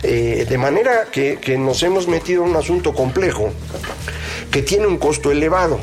de 0.01 0.57
manera 0.57 1.07
que, 1.11 1.39
que 1.39 1.57
nos 1.57 1.83
hemos 1.83 2.07
metido 2.07 2.43
en 2.43 2.51
un 2.51 2.55
asunto 2.55 2.93
complejo 2.93 3.51
que 4.51 4.61
tiene 4.61 4.87
un 4.87 4.97
costo 4.97 5.31
elevado 5.31 5.79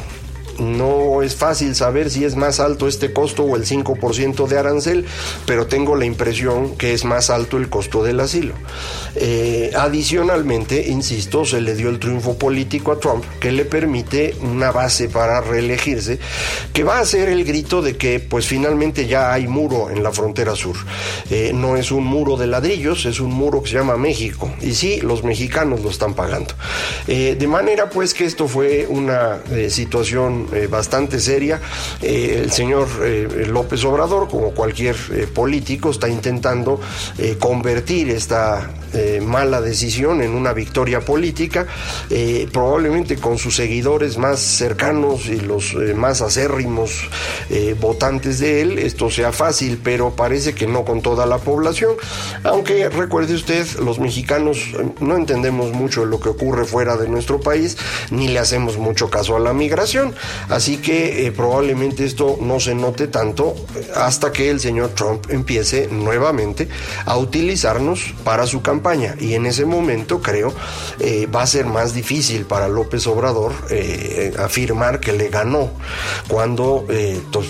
no 0.58 1.22
es 1.22 1.34
fácil 1.34 1.74
saber 1.74 2.10
si 2.10 2.24
es 2.24 2.36
más 2.36 2.60
alto 2.60 2.88
este 2.88 3.12
costo 3.12 3.44
o 3.44 3.56
el 3.56 3.64
5% 3.64 4.46
de 4.46 4.58
arancel, 4.58 5.06
pero 5.46 5.66
tengo 5.66 5.96
la 5.96 6.04
impresión 6.04 6.76
que 6.76 6.92
es 6.92 7.04
más 7.04 7.30
alto 7.30 7.56
el 7.56 7.68
costo 7.68 8.02
del 8.02 8.20
asilo. 8.20 8.54
Eh, 9.16 9.72
adicionalmente, 9.74 10.86
insisto, 10.88 11.44
se 11.44 11.60
le 11.60 11.74
dio 11.74 11.88
el 11.88 11.98
triunfo 11.98 12.38
político 12.38 12.92
a 12.92 13.00
Trump 13.00 13.24
que 13.40 13.52
le 13.52 13.64
permite 13.64 14.34
una 14.42 14.70
base 14.70 15.08
para 15.08 15.40
reelegirse, 15.40 16.18
que 16.72 16.84
va 16.84 16.98
a 16.98 17.06
ser 17.06 17.28
el 17.28 17.44
grito 17.44 17.82
de 17.82 17.96
que 17.96 18.20
pues 18.20 18.46
finalmente 18.46 19.06
ya 19.06 19.32
hay 19.32 19.46
muro 19.46 19.90
en 19.90 20.02
la 20.02 20.12
frontera 20.12 20.54
sur. 20.54 20.76
Eh, 21.30 21.52
no 21.54 21.76
es 21.76 21.90
un 21.90 22.04
muro 22.04 22.36
de 22.36 22.46
ladrillos, 22.46 23.06
es 23.06 23.20
un 23.20 23.32
muro 23.32 23.62
que 23.62 23.70
se 23.70 23.76
llama 23.76 23.96
México. 23.96 24.52
Y 24.60 24.74
sí, 24.74 25.00
los 25.00 25.24
mexicanos 25.24 25.80
lo 25.82 25.90
están 25.90 26.14
pagando. 26.14 26.54
Eh, 27.06 27.36
de 27.38 27.46
manera 27.46 27.88
pues 27.90 28.14
que 28.14 28.24
esto 28.24 28.48
fue 28.48 28.86
una 28.88 29.40
situación 29.68 30.45
eh, 30.52 30.66
bastante 30.66 31.20
seria. 31.20 31.60
Eh, 32.02 32.40
el 32.44 32.52
señor 32.52 32.88
eh, 33.02 33.46
López 33.48 33.84
Obrador, 33.84 34.28
como 34.28 34.50
cualquier 34.52 34.96
político, 35.32 35.90
está 35.90 36.08
intentando 36.08 36.80
convertir 37.38 38.10
esta 38.10 38.70
mala 39.20 39.60
decisión 39.60 40.22
en 40.22 40.32
una 40.32 40.52
victoria 40.52 41.00
política, 41.00 41.66
probablemente 42.52 43.16
con 43.16 43.38
sus 43.38 43.56
seguidores 43.56 44.18
más 44.18 44.40
cercanos 44.40 45.26
y 45.26 45.40
los 45.40 45.74
más 45.94 46.20
acérrimos 46.20 47.08
votantes 47.80 48.38
de 48.38 48.62
él, 48.62 48.78
esto 48.78 49.10
sea 49.10 49.32
fácil, 49.32 49.80
pero 49.82 50.14
parece 50.14 50.54
que 50.54 50.66
no 50.66 50.84
con 50.84 51.02
toda 51.02 51.26
la 51.26 51.38
población, 51.38 51.94
aunque 52.44 52.88
recuerde 52.88 53.34
usted, 53.34 53.66
los 53.78 53.98
mexicanos 53.98 54.58
no 55.00 55.16
entendemos 55.16 55.72
mucho 55.72 56.04
lo 56.04 56.20
que 56.20 56.28
ocurre 56.28 56.64
fuera 56.64 56.96
de 56.96 57.08
nuestro 57.08 57.40
país, 57.40 57.76
ni 58.10 58.28
le 58.28 58.38
hacemos 58.38 58.78
mucho 58.78 59.10
caso 59.10 59.36
a 59.36 59.40
la 59.40 59.52
migración. 59.52 60.14
Así 60.48 60.78
que 60.78 61.26
eh, 61.26 61.32
probablemente 61.32 62.04
esto 62.04 62.38
no 62.40 62.60
se 62.60 62.74
note 62.74 63.08
tanto 63.08 63.54
hasta 63.94 64.32
que 64.32 64.50
el 64.50 64.60
señor 64.60 64.90
Trump 64.90 65.26
empiece 65.30 65.88
nuevamente 65.90 66.68
a 67.04 67.16
utilizarnos 67.16 68.14
para 68.24 68.46
su 68.46 68.62
campaña. 68.62 68.85
Y 69.18 69.34
en 69.34 69.46
ese 69.46 69.64
momento 69.64 70.20
creo 70.20 70.52
eh, 71.00 71.26
va 71.26 71.42
a 71.42 71.46
ser 71.46 71.66
más 71.66 71.94
difícil 71.94 72.44
para 72.44 72.68
López 72.68 73.06
Obrador 73.06 73.52
eh, 73.70 74.32
afirmar 74.38 75.00
que 75.00 75.12
le 75.12 75.28
ganó 75.28 75.70
cuando 76.28 76.86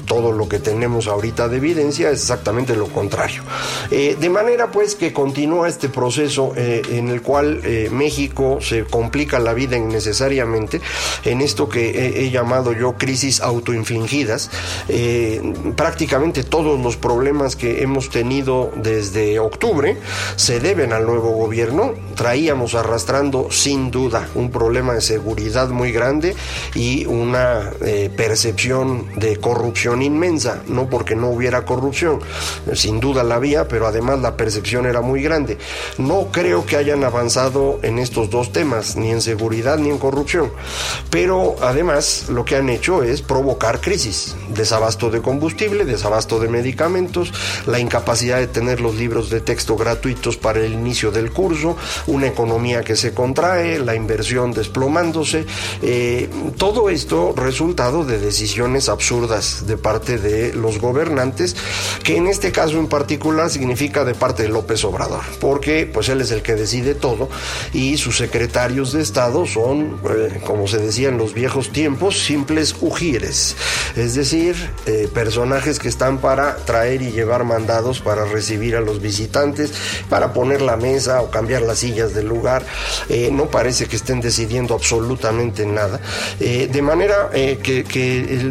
todo 0.07 0.33
lo 0.33 0.49
que 0.49 0.59
tenemos 0.59 1.07
ahorita 1.07 1.49
de 1.49 1.57
evidencia 1.59 2.11
es 2.11 2.21
exactamente 2.21 2.75
lo 2.75 2.87
contrario. 2.89 3.43
de 3.91 4.31
manera 4.31 4.71
pues 4.71 4.95
que 4.95 5.13
continúa 5.13 5.69
este 5.69 5.89
proceso 5.89 6.53
en 6.57 7.09
el 7.09 7.23
cual 7.23 7.61
México 7.91 8.59
se 8.61 8.85
complica 8.85 9.39
la 9.39 9.53
vida 9.53 9.77
innecesariamente 9.77 10.81
en 11.25 11.41
esto 11.41 11.69
que 11.69 12.21
he 12.21 12.31
llamado 12.31 12.73
yo 12.73 12.95
crisis 12.95 13.41
autoinfligidas. 13.41 14.51
Eh, 14.89 15.41
prácticamente 15.75 16.43
todos 16.43 16.79
los 16.81 16.97
problemas 16.97 17.57
que 17.57 17.83
hemos 17.83 18.11
tenido 18.11 18.73
desde 18.77 19.39
octubre 19.39 19.97
se 20.37 20.61
deben 20.61 20.93
al 20.93 21.07
nuevo 21.07 21.26
gobierno. 21.31 21.93
Traíamos 22.15 22.75
arrastrando 22.75 23.49
sin 23.51 23.91
duda 23.91 24.29
un 24.35 24.51
problema 24.51 24.95
de 24.95 25.01
seguridad 25.01 25.69
muy 25.69 25.93
grande 25.93 26.35
y 26.75 27.07
una 27.07 27.73
eh, 27.83 28.11
percepción 28.17 29.07
de 29.17 29.37
corrupción 29.37 30.03
inmensa, 30.03 30.63
no 30.69 30.89
porque 30.89 31.15
no 31.15 31.29
hubiera 31.29 31.65
corrupción, 31.65 32.21
sin 32.75 33.01
duda 33.01 33.23
la 33.23 33.37
había, 33.37 33.69
pero 33.69 33.87
además 33.87 34.21
la 34.21 34.37
percepción 34.37 34.87
era 34.87 35.01
muy 35.01 35.23
grande. 35.23 35.59
No 35.99 36.29
creo 36.33 36.65
que 36.67 36.77
hayan 36.77 37.05
avanzado 37.05 37.81
en 37.83 37.99
estos 37.99 38.31
dos 38.31 38.53
temas, 38.53 38.97
ni 38.97 39.11
en 39.11 39.21
seguridad 39.21 39.79
ni 39.79 39.91
en 39.91 39.99
corrupción, 39.99 40.51
pero 41.11 41.57
además 41.61 42.27
lo 42.29 42.45
que 42.45 42.57
han 42.57 42.69
hecho 42.69 43.03
es 43.03 43.23
provocar 43.23 43.81
crisis, 43.81 44.37
desabasto 44.49 45.11
de 45.11 45.23
combustible, 45.23 45.85
desabasto 45.85 46.39
de 46.39 46.49
medicamentos, 46.49 47.33
la 47.67 47.79
incapacidad 47.79 48.39
de 48.39 48.47
tener 48.47 48.81
los 48.81 48.95
libros 48.97 49.31
de 49.31 49.41
texto 49.41 49.77
gratuitos 49.77 50.37
para 50.37 50.61
el 50.61 50.73
inicio 50.73 51.06
del 51.11 51.31
curso, 51.31 51.77
una 52.07 52.27
economía 52.27 52.83
que 52.83 52.97
se 52.97 53.13
contrae, 53.13 53.79
la 53.79 53.95
inversión 53.95 54.53
desplomándose, 54.53 55.47
eh, 55.83 56.29
todo 56.57 56.91
esto 56.91 57.35
resultado 57.37 58.05
de 58.05 58.19
decisiones 58.19 58.89
absurdas 58.89 59.67
de 59.67 59.77
parte 59.77 60.19
de 60.19 60.53
los 60.53 60.79
gobernantes, 60.79 61.57
que 62.03 62.17
en 62.17 62.27
este 62.27 62.53
caso 62.53 62.79
en 62.79 62.89
particular 62.89 63.51
significa 63.51 64.05
de 64.05 64.15
parte 64.15 64.45
de 64.45 64.49
López 64.49 64.85
Obrador, 64.85 65.23
porque 65.41 65.89
pues 65.93 66.09
él 66.09 66.21
es 66.21 66.31
el 66.31 66.43
que 66.43 66.55
decide 66.55 66.95
todo 66.95 67.29
y 67.73 67.97
sus 67.97 68.17
secretarios 68.17 68.93
de 68.93 69.03
Estado 69.03 69.47
son, 69.47 70.01
eh, 70.11 70.41
como 70.45 70.67
se 70.67 70.79
decía 70.79 71.09
en 71.09 71.19
los 71.19 71.35
viejos 71.35 71.73
tiempos, 71.73 72.19
simples 72.19 72.75
ujires, 72.81 73.57
es 73.97 74.15
decir, 74.15 74.57
eh, 74.87 75.09
personajes 75.13 75.79
que 75.79 75.89
están 75.89 76.19
para 76.19 76.57
traer 76.57 77.03
y 77.03 77.11
llevar 77.11 77.45
mandados 77.45 78.01
para 78.01 78.25
recibir 78.25 78.77
a 78.77 78.81
los 78.81 79.01
visitantes, 79.01 79.73
para 80.09 80.33
poner 80.33 80.63
la 80.63 80.77
mesa 80.77 80.96
o 80.97 81.31
cambiar 81.31 81.63
las 81.63 81.79
sillas 81.79 82.15
del 82.15 82.27
lugar. 82.27 82.65
Eh, 83.09 83.31
no 83.33 83.47
parece 83.47 83.87
que 83.87 83.97
estén 83.97 84.21
decidiendo 84.21 84.75
absolutamente 84.75 85.67
nada. 85.67 86.01
de 86.39 86.83
manera 86.83 87.31
que, 87.33 87.85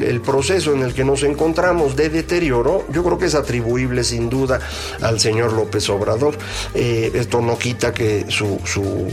el, 0.08 0.22
proceso 0.22 0.74
en 0.74 0.82
el 0.84 0.94
que 0.94 1.04
nos 1.04 1.24
encontramos 1.24 1.96
de 1.96 2.10
deterioro, 2.10 2.86
yo 2.92 3.04
creo 3.04 3.18
que 3.18 3.26
es 3.26 3.36
atribuible 3.36 4.04
sin 4.04 4.30
duda 4.30 4.60
al 5.02 5.20
señor 5.20 5.54
López 5.54 5.90
Obrador. 5.90 6.38
esto 6.74 7.42
no 7.42 7.58
quita 7.58 7.94
que 7.94 8.26
su, 8.30 8.60
su 8.66 9.08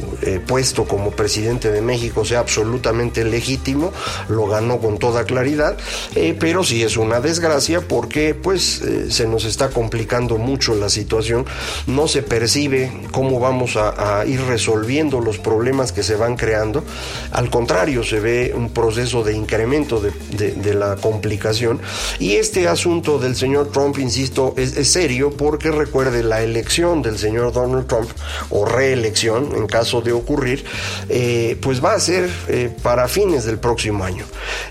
puesto 0.47 0.85
como 0.85 1.11
presidente 1.11 1.71
de 1.71 1.83
México 1.83 2.25
sea 2.25 2.41
absolutamente 2.41 3.25
legítimo, 3.25 3.93
lo 4.29 4.47
ganó 4.47 4.79
con 4.79 4.99
toda 4.99 5.25
claridad, 5.25 5.77
eh, 6.15 6.37
pero 6.39 6.65
sí 6.65 6.83
es 6.83 6.97
una 6.97 7.21
desgracia 7.21 7.81
porque 7.81 8.35
pues 8.35 8.81
eh, 8.83 9.11
se 9.11 9.27
nos 9.27 9.45
está 9.45 9.71
complicando 9.71 10.39
mucho 10.39 10.75
la 10.75 10.89
situación, 10.89 11.45
no 11.87 12.09
se 12.09 12.23
percibe 12.23 12.93
cómo 13.23 13.39
vamos 13.39 13.77
a, 13.77 14.25
ir 14.27 14.41
resolviendo 14.43 15.21
los 15.21 15.39
problemas 15.39 15.93
que 15.93 16.03
se 16.03 16.17
van 16.17 16.37
creando, 16.37 16.83
al 17.31 17.51
contrario 17.51 18.03
se 18.03 18.19
ve 18.19 18.53
un 18.53 18.71
proceso 18.71 19.23
de 19.23 19.33
incremento 19.33 20.01
de, 20.01 20.75
la 20.75 20.97
complicación 20.97 21.81
y 22.19 22.33
este 22.33 22.67
asunto 22.67 23.21
del 23.21 23.37
señor 23.37 23.71
Trump, 23.71 23.99
insisto, 23.99 24.55
es, 24.57 24.77
es 24.77 24.91
serio 24.91 25.31
porque 25.37 25.71
recuerde 25.71 26.25
la 26.25 26.43
elección 26.43 27.01
del 27.01 27.17
señor 27.17 27.53
Donald 27.53 27.87
Trump 27.87 28.11
o 28.51 28.65
reelección 28.65 29.51
en 29.55 29.69
caso 29.69 30.01
de 30.01 30.11
ocurrir, 30.11 30.65
eh, 31.09 31.57
pues 31.61 31.85
va 31.85 31.95
a 31.95 32.01
ser 32.01 32.29
eh, 32.49 32.75
para 32.83 33.07
fines 33.07 33.45
del 33.45 33.59
próximo 33.59 34.03
año. 34.03 34.25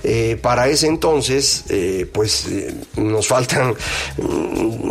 Eh, 0.03 0.37
para 0.41 0.67
ese 0.67 0.87
entonces, 0.87 1.63
pues 2.11 2.47
nos 2.97 3.27
faltan 3.27 3.75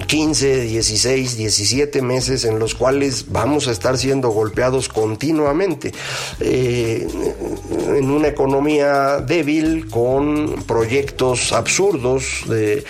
15, 0.06 0.62
16, 0.62 1.36
17 1.36 2.00
meses 2.00 2.44
en 2.44 2.58
los 2.58 2.74
cuales 2.74 3.26
vamos 3.28 3.49
a 3.68 3.72
estar 3.72 3.98
siendo 3.98 4.30
golpeados 4.30 4.88
continuamente 4.88 5.92
en 6.40 8.10
una 8.10 8.28
economía 8.28 9.18
débil 9.18 9.88
con 9.88 10.62
proyectos 10.66 11.52
absurdos 11.52 12.44
de 12.48 12.84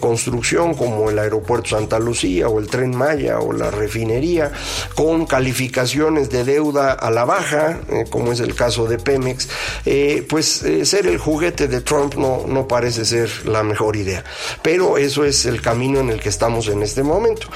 construcción 0.00 0.74
como 0.74 1.10
el 1.10 1.18
aeropuerto 1.18 1.70
Santa 1.70 1.98
Lucía 1.98 2.48
o 2.48 2.58
el 2.58 2.66
tren 2.66 2.96
Maya 2.96 3.40
o 3.40 3.52
la 3.52 3.70
refinería, 3.70 4.52
con 4.94 5.26
calificaciones 5.26 6.30
de 6.30 6.44
deuda 6.44 6.92
a 6.92 7.10
la 7.10 7.24
baja, 7.24 7.80
eh, 7.90 8.04
como 8.08 8.32
es 8.32 8.40
el 8.40 8.54
caso 8.54 8.86
de 8.86 8.98
Pemex, 8.98 9.48
eh, 9.84 10.24
pues 10.28 10.62
eh, 10.62 10.84
ser 10.84 11.06
el 11.06 11.18
juguete 11.18 11.68
de 11.68 11.80
Trump 11.80 12.14
no, 12.14 12.44
no 12.46 12.68
parece 12.68 13.04
ser 13.04 13.30
la 13.46 13.62
mejor 13.62 13.96
idea. 13.96 14.24
Pero 14.62 14.98
eso 14.98 15.24
es 15.24 15.46
el 15.46 15.60
camino 15.60 16.00
en 16.00 16.10
el 16.10 16.20
que 16.20 16.28
estamos 16.28 16.68
en 16.68 16.82
este 16.82 17.02
momento. 17.02 17.48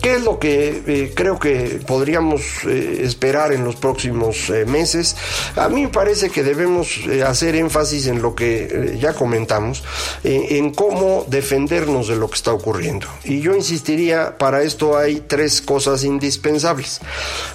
¿Qué 0.00 0.16
es 0.16 0.22
lo 0.22 0.38
que 0.38 1.12
creo 1.14 1.38
que 1.38 1.80
podríamos 1.86 2.42
esperar 2.64 3.52
en 3.52 3.64
los 3.64 3.76
próximos 3.76 4.50
meses? 4.66 5.16
A 5.56 5.68
mí 5.68 5.82
me 5.82 5.88
parece 5.88 6.30
que 6.30 6.42
debemos 6.42 7.00
hacer 7.24 7.54
énfasis 7.54 8.06
en 8.06 8.20
lo 8.20 8.34
que 8.34 8.98
ya 9.00 9.14
comentamos, 9.14 9.84
en 10.24 10.72
cómo 10.74 11.24
defendernos 11.28 12.08
de 12.08 12.16
lo 12.16 12.28
que 12.28 12.34
está 12.36 12.52
ocurriendo. 12.52 13.06
Y 13.24 13.40
yo 13.40 13.54
insistiría, 13.54 14.38
para 14.38 14.62
esto 14.62 14.96
hay 14.96 15.22
tres 15.26 15.62
cosas 15.62 16.04
indispensables. 16.04 17.00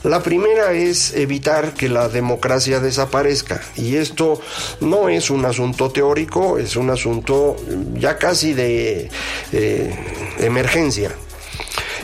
La 0.04 0.24
primera 0.24 0.74
es 0.74 1.14
evitar 1.14 1.74
que 1.74 1.90
la 1.90 2.10
democracia 2.10 2.80
desaparezca. 2.80 3.62
Y 3.76 3.96
esto 3.96 4.40
no 4.80 5.10
es 5.10 5.30
un 5.30 5.46
asunto 5.46 5.92
teórico, 5.92 6.58
es 6.58 6.76
un 6.76 6.90
asunto 6.90 7.56
ya 7.96 8.18
casi 8.18 8.54
de 8.54 9.10
eh, 9.52 9.96
emergencia. 10.40 11.12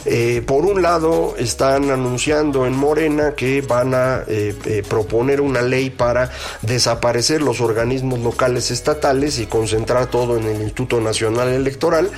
Eh, 0.06 0.44
por 0.46 0.66
un 0.66 0.82
lado, 0.82 1.36
están 1.38 1.90
anunciando 1.90 2.66
en 2.66 2.76
Morena 2.76 3.34
que 3.36 3.62
van 3.62 3.94
a 3.94 4.24
eh, 4.28 4.54
eh, 4.66 4.84
proponer 4.88 5.40
una 5.40 5.62
ley 5.62 5.90
para 5.90 6.32
desaparecer 6.62 7.42
los 7.42 7.62
organismos 7.62 8.20
locales 8.20 8.72
estatales 8.72 9.40
y 9.40 9.46
concentrar 9.46 10.08
todo 10.08 10.38
en 10.38 10.46
el 10.46 10.62
Instituto 10.62 11.00
Nacional 11.00 11.50
Electoral, 11.50 12.10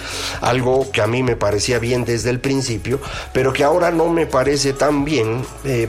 algo 0.42 0.92
que 0.92 1.02
a 1.02 1.08
mí 1.08 1.22
me 1.22 1.36
parecía 1.36 1.80
bien 1.80 2.06
desde 2.06 2.30
el 2.30 2.40
principio, 2.40 3.00
pero 3.34 3.54
que 3.54 3.64
ahora 3.64 3.92
no 3.92 4.10
me 4.10 4.26
parece 4.26 4.74
tan 4.74 5.06
bien 5.06 5.44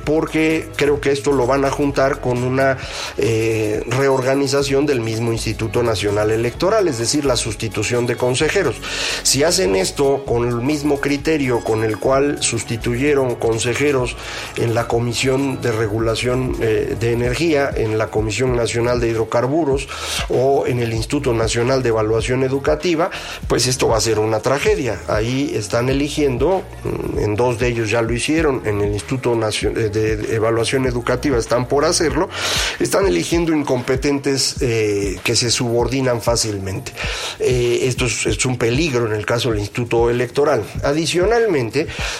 porque 0.05 0.69
creo 0.77 1.01
que 1.01 1.13
esto 1.13 1.33
lo 1.33 1.47
van 1.47 1.65
a 1.65 1.71
juntar 1.71 2.21
con 2.21 2.43
una 2.43 2.77
reorganización 3.17 4.87
del 4.87 5.01
mismo 5.01 5.33
Instituto 5.33 5.83
Nacional 5.83 6.31
Electoral, 6.31 6.89
es 6.89 6.99
decir, 6.99 7.25
la 7.25 7.37
sustitución 7.37 8.07
de 8.07 8.17
consejeros. 8.17 8.77
Si 9.23 9.43
hacen 9.43 9.77
esto 9.77 10.25
con 10.27 10.47
el 10.49 10.57
mismo 10.57 11.01
criterio, 11.01 11.61
con 11.61 11.85
el 11.85 11.86
cual 11.99 12.43
sustituyeron 12.43 13.37
consejeros 13.37 14.17
en 14.57 14.75
la 14.75 14.89
Comisión 14.89 15.61
de 15.61 15.73
Regulación 15.73 16.57
eh, 16.61 16.97
de 16.99 17.13
Energía, 17.13 17.71
en 17.75 17.99
la 17.99 18.09
Comisión 18.09 18.57
Nacional 18.57 19.01
de 19.01 19.09
Hidrocarburos 19.09 19.89
o 20.29 20.67
en 20.67 20.81
el 20.81 20.93
Instituto 20.93 21.33
Nacional 21.33 21.83
de 21.83 21.91
Evaluación 21.91 22.43
Educativa, 22.43 23.11
pues 23.49 23.67
esto 23.67 23.89
va 23.89 23.99
a 23.99 24.01
ser 24.01 24.19
una 24.19 24.41
tragedia. 24.41 24.99
Ahí 25.09 25.53
están 25.55 25.89
eligiendo, 25.89 26.63
mm, 26.85 27.19
en 27.19 27.35
dos 27.37 27.59
de 27.59 27.69
ellos 27.69 27.91
ya 27.91 28.03
lo 28.03 28.13
hicieron, 28.13 28.63
en 28.65 28.81
el 28.81 28.93
Instituto 28.93 29.35
Nacional 29.35 29.93
de 29.93 30.35
Evaluación 30.35 30.87
Educativa 30.87 31.39
están 31.39 31.69
por 31.69 31.85
hacerlo, 31.85 32.29
están 32.81 33.07
eligiendo 33.07 33.53
incompetentes 33.53 34.57
eh, 34.61 35.19
que 35.23 35.37
se 35.37 35.51
subordinan 35.51 36.21
fácilmente. 36.23 36.93
Eh, 37.39 37.81
esto 37.83 38.07
es 38.07 38.45
un 38.47 38.57
peligro 38.57 39.07
en 39.07 39.13
el 39.13 39.27
caso 39.27 39.51
del 39.51 39.61
Instituto 39.61 40.11
Electoral. 40.11 40.63
Adicionalmente, 40.83 41.76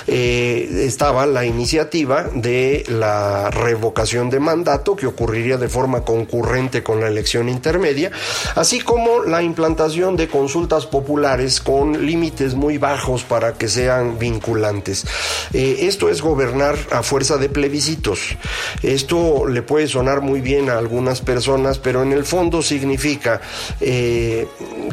eh, 0.07 0.85
estaba 0.85 1.27
la 1.27 1.45
iniciativa 1.45 2.25
de 2.35 2.85
la 2.89 3.51
revocación 3.51 4.31
de 4.31 4.41
mandato 4.41 4.97
que 4.97 5.07
ocurriría 5.07 5.57
de 5.57 5.69
forma 5.69 6.03
concurrente 6.03 6.83
con 6.83 7.01
la 7.01 7.09
elección 7.09 7.49
intermedia, 7.49 8.11
así 8.55 8.81
como 8.81 9.23
la 9.23 9.43
implantación 9.43 10.17
de 10.17 10.29
consultas 10.29 10.87
populares 10.87 11.61
con 11.61 12.05
límites 12.05 12.55
muy 12.55 12.79
bajos 12.79 13.23
para 13.25 13.55
que 13.55 13.69
sean 13.69 14.19
vinculantes. 14.19 15.05
Eh, 15.53 15.79
esto 15.83 16.09
es 16.09 16.21
gobernar 16.21 16.77
a 16.91 17.03
fuerza 17.03 17.37
de 17.37 17.49
plebiscitos. 17.49 18.37
Esto 18.83 19.47
le 19.47 19.63
puede 19.63 19.89
sonar 19.89 20.21
muy 20.21 20.41
bien 20.41 20.71
a 20.71 20.79
algunas 20.79 21.21
personas, 21.21 21.79
pero 21.79 22.03
en 22.03 22.13
el 22.13 22.25
fondo 22.25 22.63
significa 22.63 23.41
eh, 23.81 24.47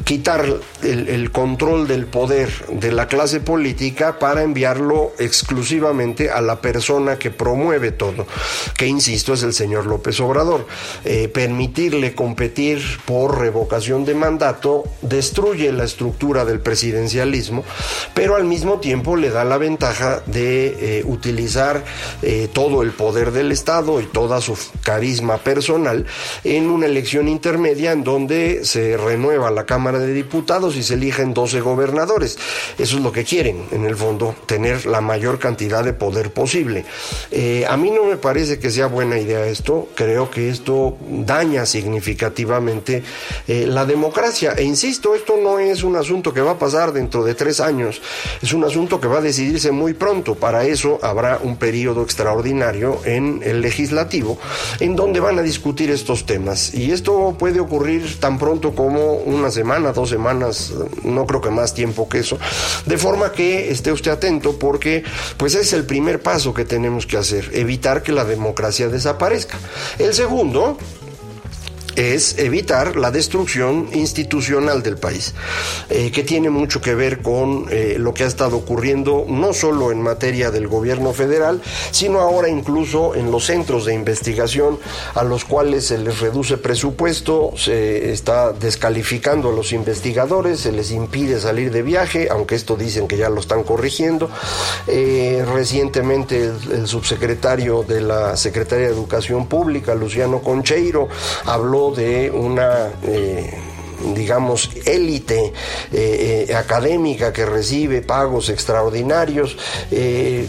quitar 0.03 0.45
el, 0.81 1.07
el 1.09 1.31
control 1.31 1.87
del 1.87 2.05
poder 2.05 2.49
de 2.69 2.91
la 2.91 3.07
clase 3.07 3.39
política 3.39 4.19
para 4.19 4.43
enviarlo 4.53 5.13
exclusivamente 5.17 6.29
a 6.29 6.39
la 6.39 6.61
persona 6.61 7.17
que 7.17 7.31
promueve 7.31 7.91
todo, 7.91 8.27
que 8.77 8.85
insisto 8.85 9.33
es 9.33 9.41
el 9.41 9.51
señor 9.51 9.87
López 9.87 10.19
Obrador. 10.19 10.67
Eh, 11.05 11.27
permitirle 11.27 12.13
competir 12.13 12.79
por 13.05 13.39
revocación 13.39 14.05
de 14.05 14.13
mandato 14.13 14.83
destruye 15.01 15.71
la 15.71 15.85
estructura 15.85 16.45
del 16.45 16.59
presidencialismo, 16.59 17.63
pero 18.13 18.35
al 18.35 18.43
mismo 18.43 18.79
tiempo 18.79 19.15
le 19.15 19.31
da 19.31 19.43
la 19.43 19.57
ventaja 19.57 20.21
de 20.27 20.99
eh, 20.99 21.03
utilizar 21.03 21.83
eh, 22.21 22.47
todo 22.53 22.83
el 22.83 22.91
poder 22.91 23.31
del 23.31 23.51
Estado 23.51 24.01
y 24.01 24.05
toda 24.05 24.39
su 24.39 24.55
carisma 24.83 25.37
personal 25.37 26.05
en 26.43 26.69
una 26.69 26.85
elección 26.85 27.27
intermedia 27.27 27.91
en 27.91 28.03
donde 28.03 28.65
se 28.65 28.97
renueva 28.97 29.49
la 29.49 29.65
Cámara 29.65 29.97
de 29.97 30.13
Diputados 30.13 30.75
y 30.75 30.83
se 30.83 30.93
eligen 30.93 31.33
12 31.33 31.61
gobernadores. 31.61 32.37
Eso 32.77 32.97
es 32.97 33.03
lo 33.03 33.11
que 33.11 33.23
quieren, 33.23 33.65
en 33.71 33.85
el 33.85 33.95
fondo, 33.95 34.35
tener 34.45 34.85
la 34.85 35.01
mayor 35.01 35.39
cantidad 35.39 35.83
de 35.83 35.93
poder 35.93 36.31
posible. 36.31 36.85
Eh, 37.31 37.65
a 37.67 37.77
mí 37.77 37.91
no 37.91 38.05
me 38.05 38.17
parece 38.17 38.59
que 38.59 38.71
sea 38.71 38.87
buena 38.87 39.17
idea 39.17 39.45
esto, 39.45 39.89
creo 39.95 40.29
que 40.29 40.49
esto 40.49 40.97
daña 41.09 41.65
significativamente 41.65 43.03
eh, 43.47 43.65
la 43.67 43.85
democracia. 43.85 44.53
E 44.53 44.63
insisto, 44.63 45.15
esto 45.15 45.37
no 45.41 45.59
es 45.59 45.83
un 45.83 45.95
asunto 45.95 46.33
que 46.33 46.41
va 46.41 46.51
a 46.51 46.59
pasar 46.59 46.93
dentro 46.93 47.23
de 47.23 47.35
tres 47.35 47.59
años, 47.59 48.01
es 48.41 48.53
un 48.53 48.63
asunto 48.63 48.99
que 48.99 49.07
va 49.07 49.19
a 49.19 49.21
decidirse 49.21 49.71
muy 49.71 49.93
pronto. 49.93 50.35
Para 50.35 50.65
eso 50.65 50.99
habrá 51.01 51.39
un 51.41 51.57
periodo 51.57 52.03
extraordinario 52.03 52.99
en 53.05 53.41
el 53.43 53.61
legislativo 53.61 54.37
en 54.79 54.95
donde 54.95 55.19
van 55.19 55.39
a 55.39 55.41
discutir 55.41 55.89
estos 55.91 56.25
temas. 56.25 56.73
Y 56.73 56.91
esto 56.91 57.35
puede 57.37 57.59
ocurrir 57.59 58.19
tan 58.19 58.37
pronto 58.37 58.73
como 58.73 59.13
una 59.13 59.51
semana, 59.51 59.93
dos 59.93 60.09
semanas, 60.09 60.73
no 61.03 61.25
creo 61.25 61.41
que 61.41 61.49
más 61.49 61.73
tiempo 61.73 62.07
que 62.07 62.19
eso, 62.19 62.37
de 62.85 62.97
forma 62.97 63.31
que 63.31 63.71
esté 63.71 63.91
usted 63.91 64.11
atento 64.11 64.32
porque 64.41 65.03
pues 65.37 65.55
es 65.55 65.73
el 65.73 65.85
primer 65.85 66.21
paso 66.21 66.53
que 66.53 66.65
tenemos 66.65 67.05
que 67.05 67.17
hacer, 67.17 67.49
evitar 67.53 68.03
que 68.03 68.11
la 68.11 68.25
democracia 68.25 68.89
desaparezca. 68.89 69.59
El 69.99 70.13
segundo 70.13 70.77
es 71.95 72.37
evitar 72.37 72.95
la 72.95 73.11
destrucción 73.11 73.89
institucional 73.93 74.83
del 74.83 74.97
país, 74.97 75.33
eh, 75.89 76.11
que 76.11 76.23
tiene 76.23 76.49
mucho 76.49 76.81
que 76.81 76.95
ver 76.95 77.21
con 77.21 77.67
eh, 77.69 77.95
lo 77.97 78.13
que 78.13 78.23
ha 78.23 78.27
estado 78.27 78.57
ocurriendo 78.57 79.25
no 79.27 79.53
solo 79.53 79.91
en 79.91 80.01
materia 80.01 80.51
del 80.51 80.67
gobierno 80.67 81.13
federal, 81.13 81.61
sino 81.91 82.19
ahora 82.19 82.49
incluso 82.49 83.15
en 83.15 83.31
los 83.31 83.45
centros 83.45 83.85
de 83.85 83.93
investigación 83.93 84.79
a 85.15 85.23
los 85.23 85.45
cuales 85.45 85.87
se 85.87 85.97
les 85.97 86.19
reduce 86.19 86.57
presupuesto, 86.57 87.53
se 87.55 88.11
está 88.11 88.53
descalificando 88.53 89.49
a 89.49 89.53
los 89.53 89.73
investigadores, 89.73 90.61
se 90.61 90.71
les 90.71 90.91
impide 90.91 91.39
salir 91.39 91.71
de 91.71 91.81
viaje, 91.81 92.27
aunque 92.31 92.55
esto 92.55 92.75
dicen 92.75 93.07
que 93.07 93.17
ya 93.17 93.29
lo 93.29 93.39
están 93.39 93.63
corrigiendo. 93.63 94.29
Eh, 94.87 95.45
recientemente 95.53 96.45
el, 96.45 96.71
el 96.71 96.87
subsecretario 96.87 97.83
de 97.83 98.01
la 98.01 98.35
Secretaría 98.37 98.87
de 98.87 98.93
Educación 98.93 99.47
Pública, 99.47 99.95
Luciano 99.95 100.39
Concheiro, 100.39 101.07
habló 101.45 101.82
de 101.91 102.31
una... 102.31 102.89
Eh, 103.03 103.63
digamos, 104.13 104.69
élite 104.85 105.53
eh, 105.91 106.45
eh, 106.49 106.55
académica 106.55 107.31
que 107.31 107.45
recibe 107.45 108.01
pagos 108.01 108.49
extraordinarios 108.49 109.57
eh, 109.91 110.47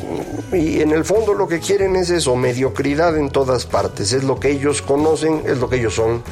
y 0.53 0.81
en 0.81 0.91
el 0.91 1.05
fondo 1.05 1.35
lo 1.35 1.47
que 1.47 1.61
quieren 1.61 1.97
es 1.97 2.11
eso, 2.11 2.35
mediocridad 2.37 3.17
en 3.17 3.31
todas 3.31 3.67
partes, 3.67 4.13
es 4.13 4.25
lo 4.25 4.41
que 4.41 4.51
ellos 4.51 4.83
conocen, 4.83 5.43
es 5.47 5.59
lo 5.59 5.69
que 5.69 5.77
ellos 5.77 5.95
son. 5.95 6.23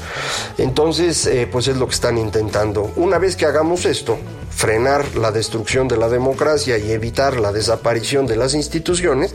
Entonces, 0.58 1.28
pues 1.50 1.68
es 1.68 1.76
lo 1.76 1.86
que 1.86 1.94
están 1.94 2.18
intentando. 2.18 2.92
Una 2.96 3.18
vez 3.18 3.36
que 3.36 3.46
hagamos 3.46 3.84
esto, 3.84 4.18
frenar 4.50 5.16
la 5.16 5.32
destrucción 5.32 5.88
de 5.88 5.96
la 5.96 6.08
democracia 6.08 6.78
y 6.78 6.92
evitar 6.92 7.40
la 7.40 7.52
desaparición 7.52 8.26
de 8.26 8.36
las 8.36 8.54
instituciones, 8.54 9.34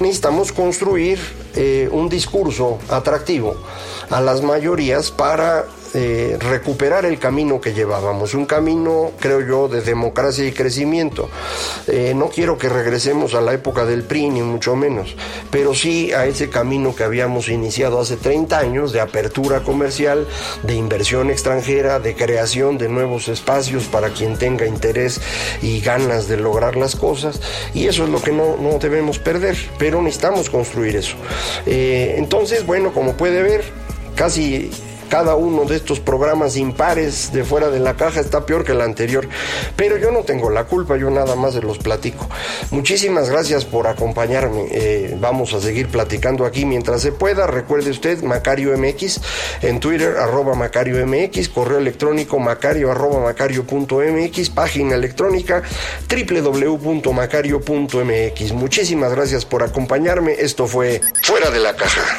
necesitamos 0.00 0.52
construir 0.52 1.18
un 1.90 2.08
discurso 2.08 2.78
atractivo 2.88 3.56
a 4.12 4.20
las 4.20 4.42
mayorías 4.42 5.10
para 5.10 5.64
eh, 5.94 6.38
recuperar 6.40 7.04
el 7.04 7.18
camino 7.18 7.60
que 7.60 7.74
llevábamos, 7.74 8.32
un 8.32 8.46
camino, 8.46 9.12
creo 9.20 9.40
yo, 9.40 9.68
de 9.68 9.82
democracia 9.82 10.46
y 10.46 10.52
crecimiento. 10.52 11.28
Eh, 11.86 12.14
no 12.16 12.28
quiero 12.28 12.56
que 12.56 12.70
regresemos 12.70 13.34
a 13.34 13.42
la 13.42 13.52
época 13.52 13.84
del 13.84 14.04
PRI, 14.04 14.30
ni 14.30 14.42
mucho 14.42 14.74
menos, 14.74 15.14
pero 15.50 15.74
sí 15.74 16.12
a 16.12 16.24
ese 16.24 16.48
camino 16.48 16.94
que 16.94 17.04
habíamos 17.04 17.50
iniciado 17.50 18.00
hace 18.00 18.16
30 18.16 18.58
años 18.58 18.92
de 18.92 19.00
apertura 19.00 19.60
comercial, 19.60 20.26
de 20.62 20.74
inversión 20.74 21.30
extranjera, 21.30 21.98
de 21.98 22.14
creación 22.14 22.78
de 22.78 22.88
nuevos 22.88 23.28
espacios 23.28 23.84
para 23.84 24.10
quien 24.10 24.38
tenga 24.38 24.66
interés 24.66 25.20
y 25.60 25.80
ganas 25.80 26.26
de 26.26 26.38
lograr 26.38 26.76
las 26.76 26.96
cosas, 26.96 27.40
y 27.74 27.86
eso 27.86 28.04
es 28.04 28.10
lo 28.10 28.22
que 28.22 28.32
no, 28.32 28.56
no 28.56 28.78
debemos 28.78 29.18
perder, 29.18 29.58
pero 29.78 30.00
necesitamos 30.00 30.48
construir 30.48 30.96
eso. 30.96 31.16
Eh, 31.66 32.14
entonces, 32.16 32.64
bueno, 32.64 32.94
como 32.94 33.14
puede 33.14 33.42
ver, 33.42 33.81
casi 34.14 34.70
cada 35.12 35.36
uno 35.36 35.66
de 35.66 35.76
estos 35.76 36.00
programas 36.00 36.56
impares 36.56 37.34
de 37.34 37.44
fuera 37.44 37.68
de 37.68 37.80
la 37.80 37.98
caja 37.98 38.18
está 38.18 38.46
peor 38.46 38.64
que 38.64 38.72
el 38.72 38.80
anterior. 38.80 39.28
Pero 39.76 39.98
yo 39.98 40.10
no 40.10 40.20
tengo 40.20 40.48
la 40.48 40.64
culpa, 40.64 40.96
yo 40.96 41.10
nada 41.10 41.36
más 41.36 41.52
se 41.52 41.60
los 41.60 41.76
platico. 41.76 42.26
Muchísimas 42.70 43.28
gracias 43.28 43.66
por 43.66 43.88
acompañarme. 43.88 44.68
Eh, 44.70 45.14
vamos 45.20 45.52
a 45.52 45.60
seguir 45.60 45.88
platicando 45.88 46.46
aquí 46.46 46.64
mientras 46.64 47.02
se 47.02 47.12
pueda. 47.12 47.46
Recuerde 47.46 47.90
usted, 47.90 48.22
Macario 48.22 48.74
MX, 48.74 49.20
en 49.60 49.80
Twitter, 49.80 50.16
arroba 50.16 50.54
Macario 50.54 51.06
MX, 51.06 51.50
correo 51.50 51.76
electrónico 51.76 52.38
macario 52.38 52.90
arroba 52.90 53.20
macario.mx, 53.20 54.48
página 54.48 54.94
electrónica 54.94 55.62
www.macario.mx. 56.08 58.52
Muchísimas 58.52 59.12
gracias 59.12 59.44
por 59.44 59.62
acompañarme. 59.62 60.36
Esto 60.38 60.66
fue 60.66 61.02
Fuera 61.22 61.50
de 61.50 61.58
la 61.58 61.76
Caja. 61.76 62.18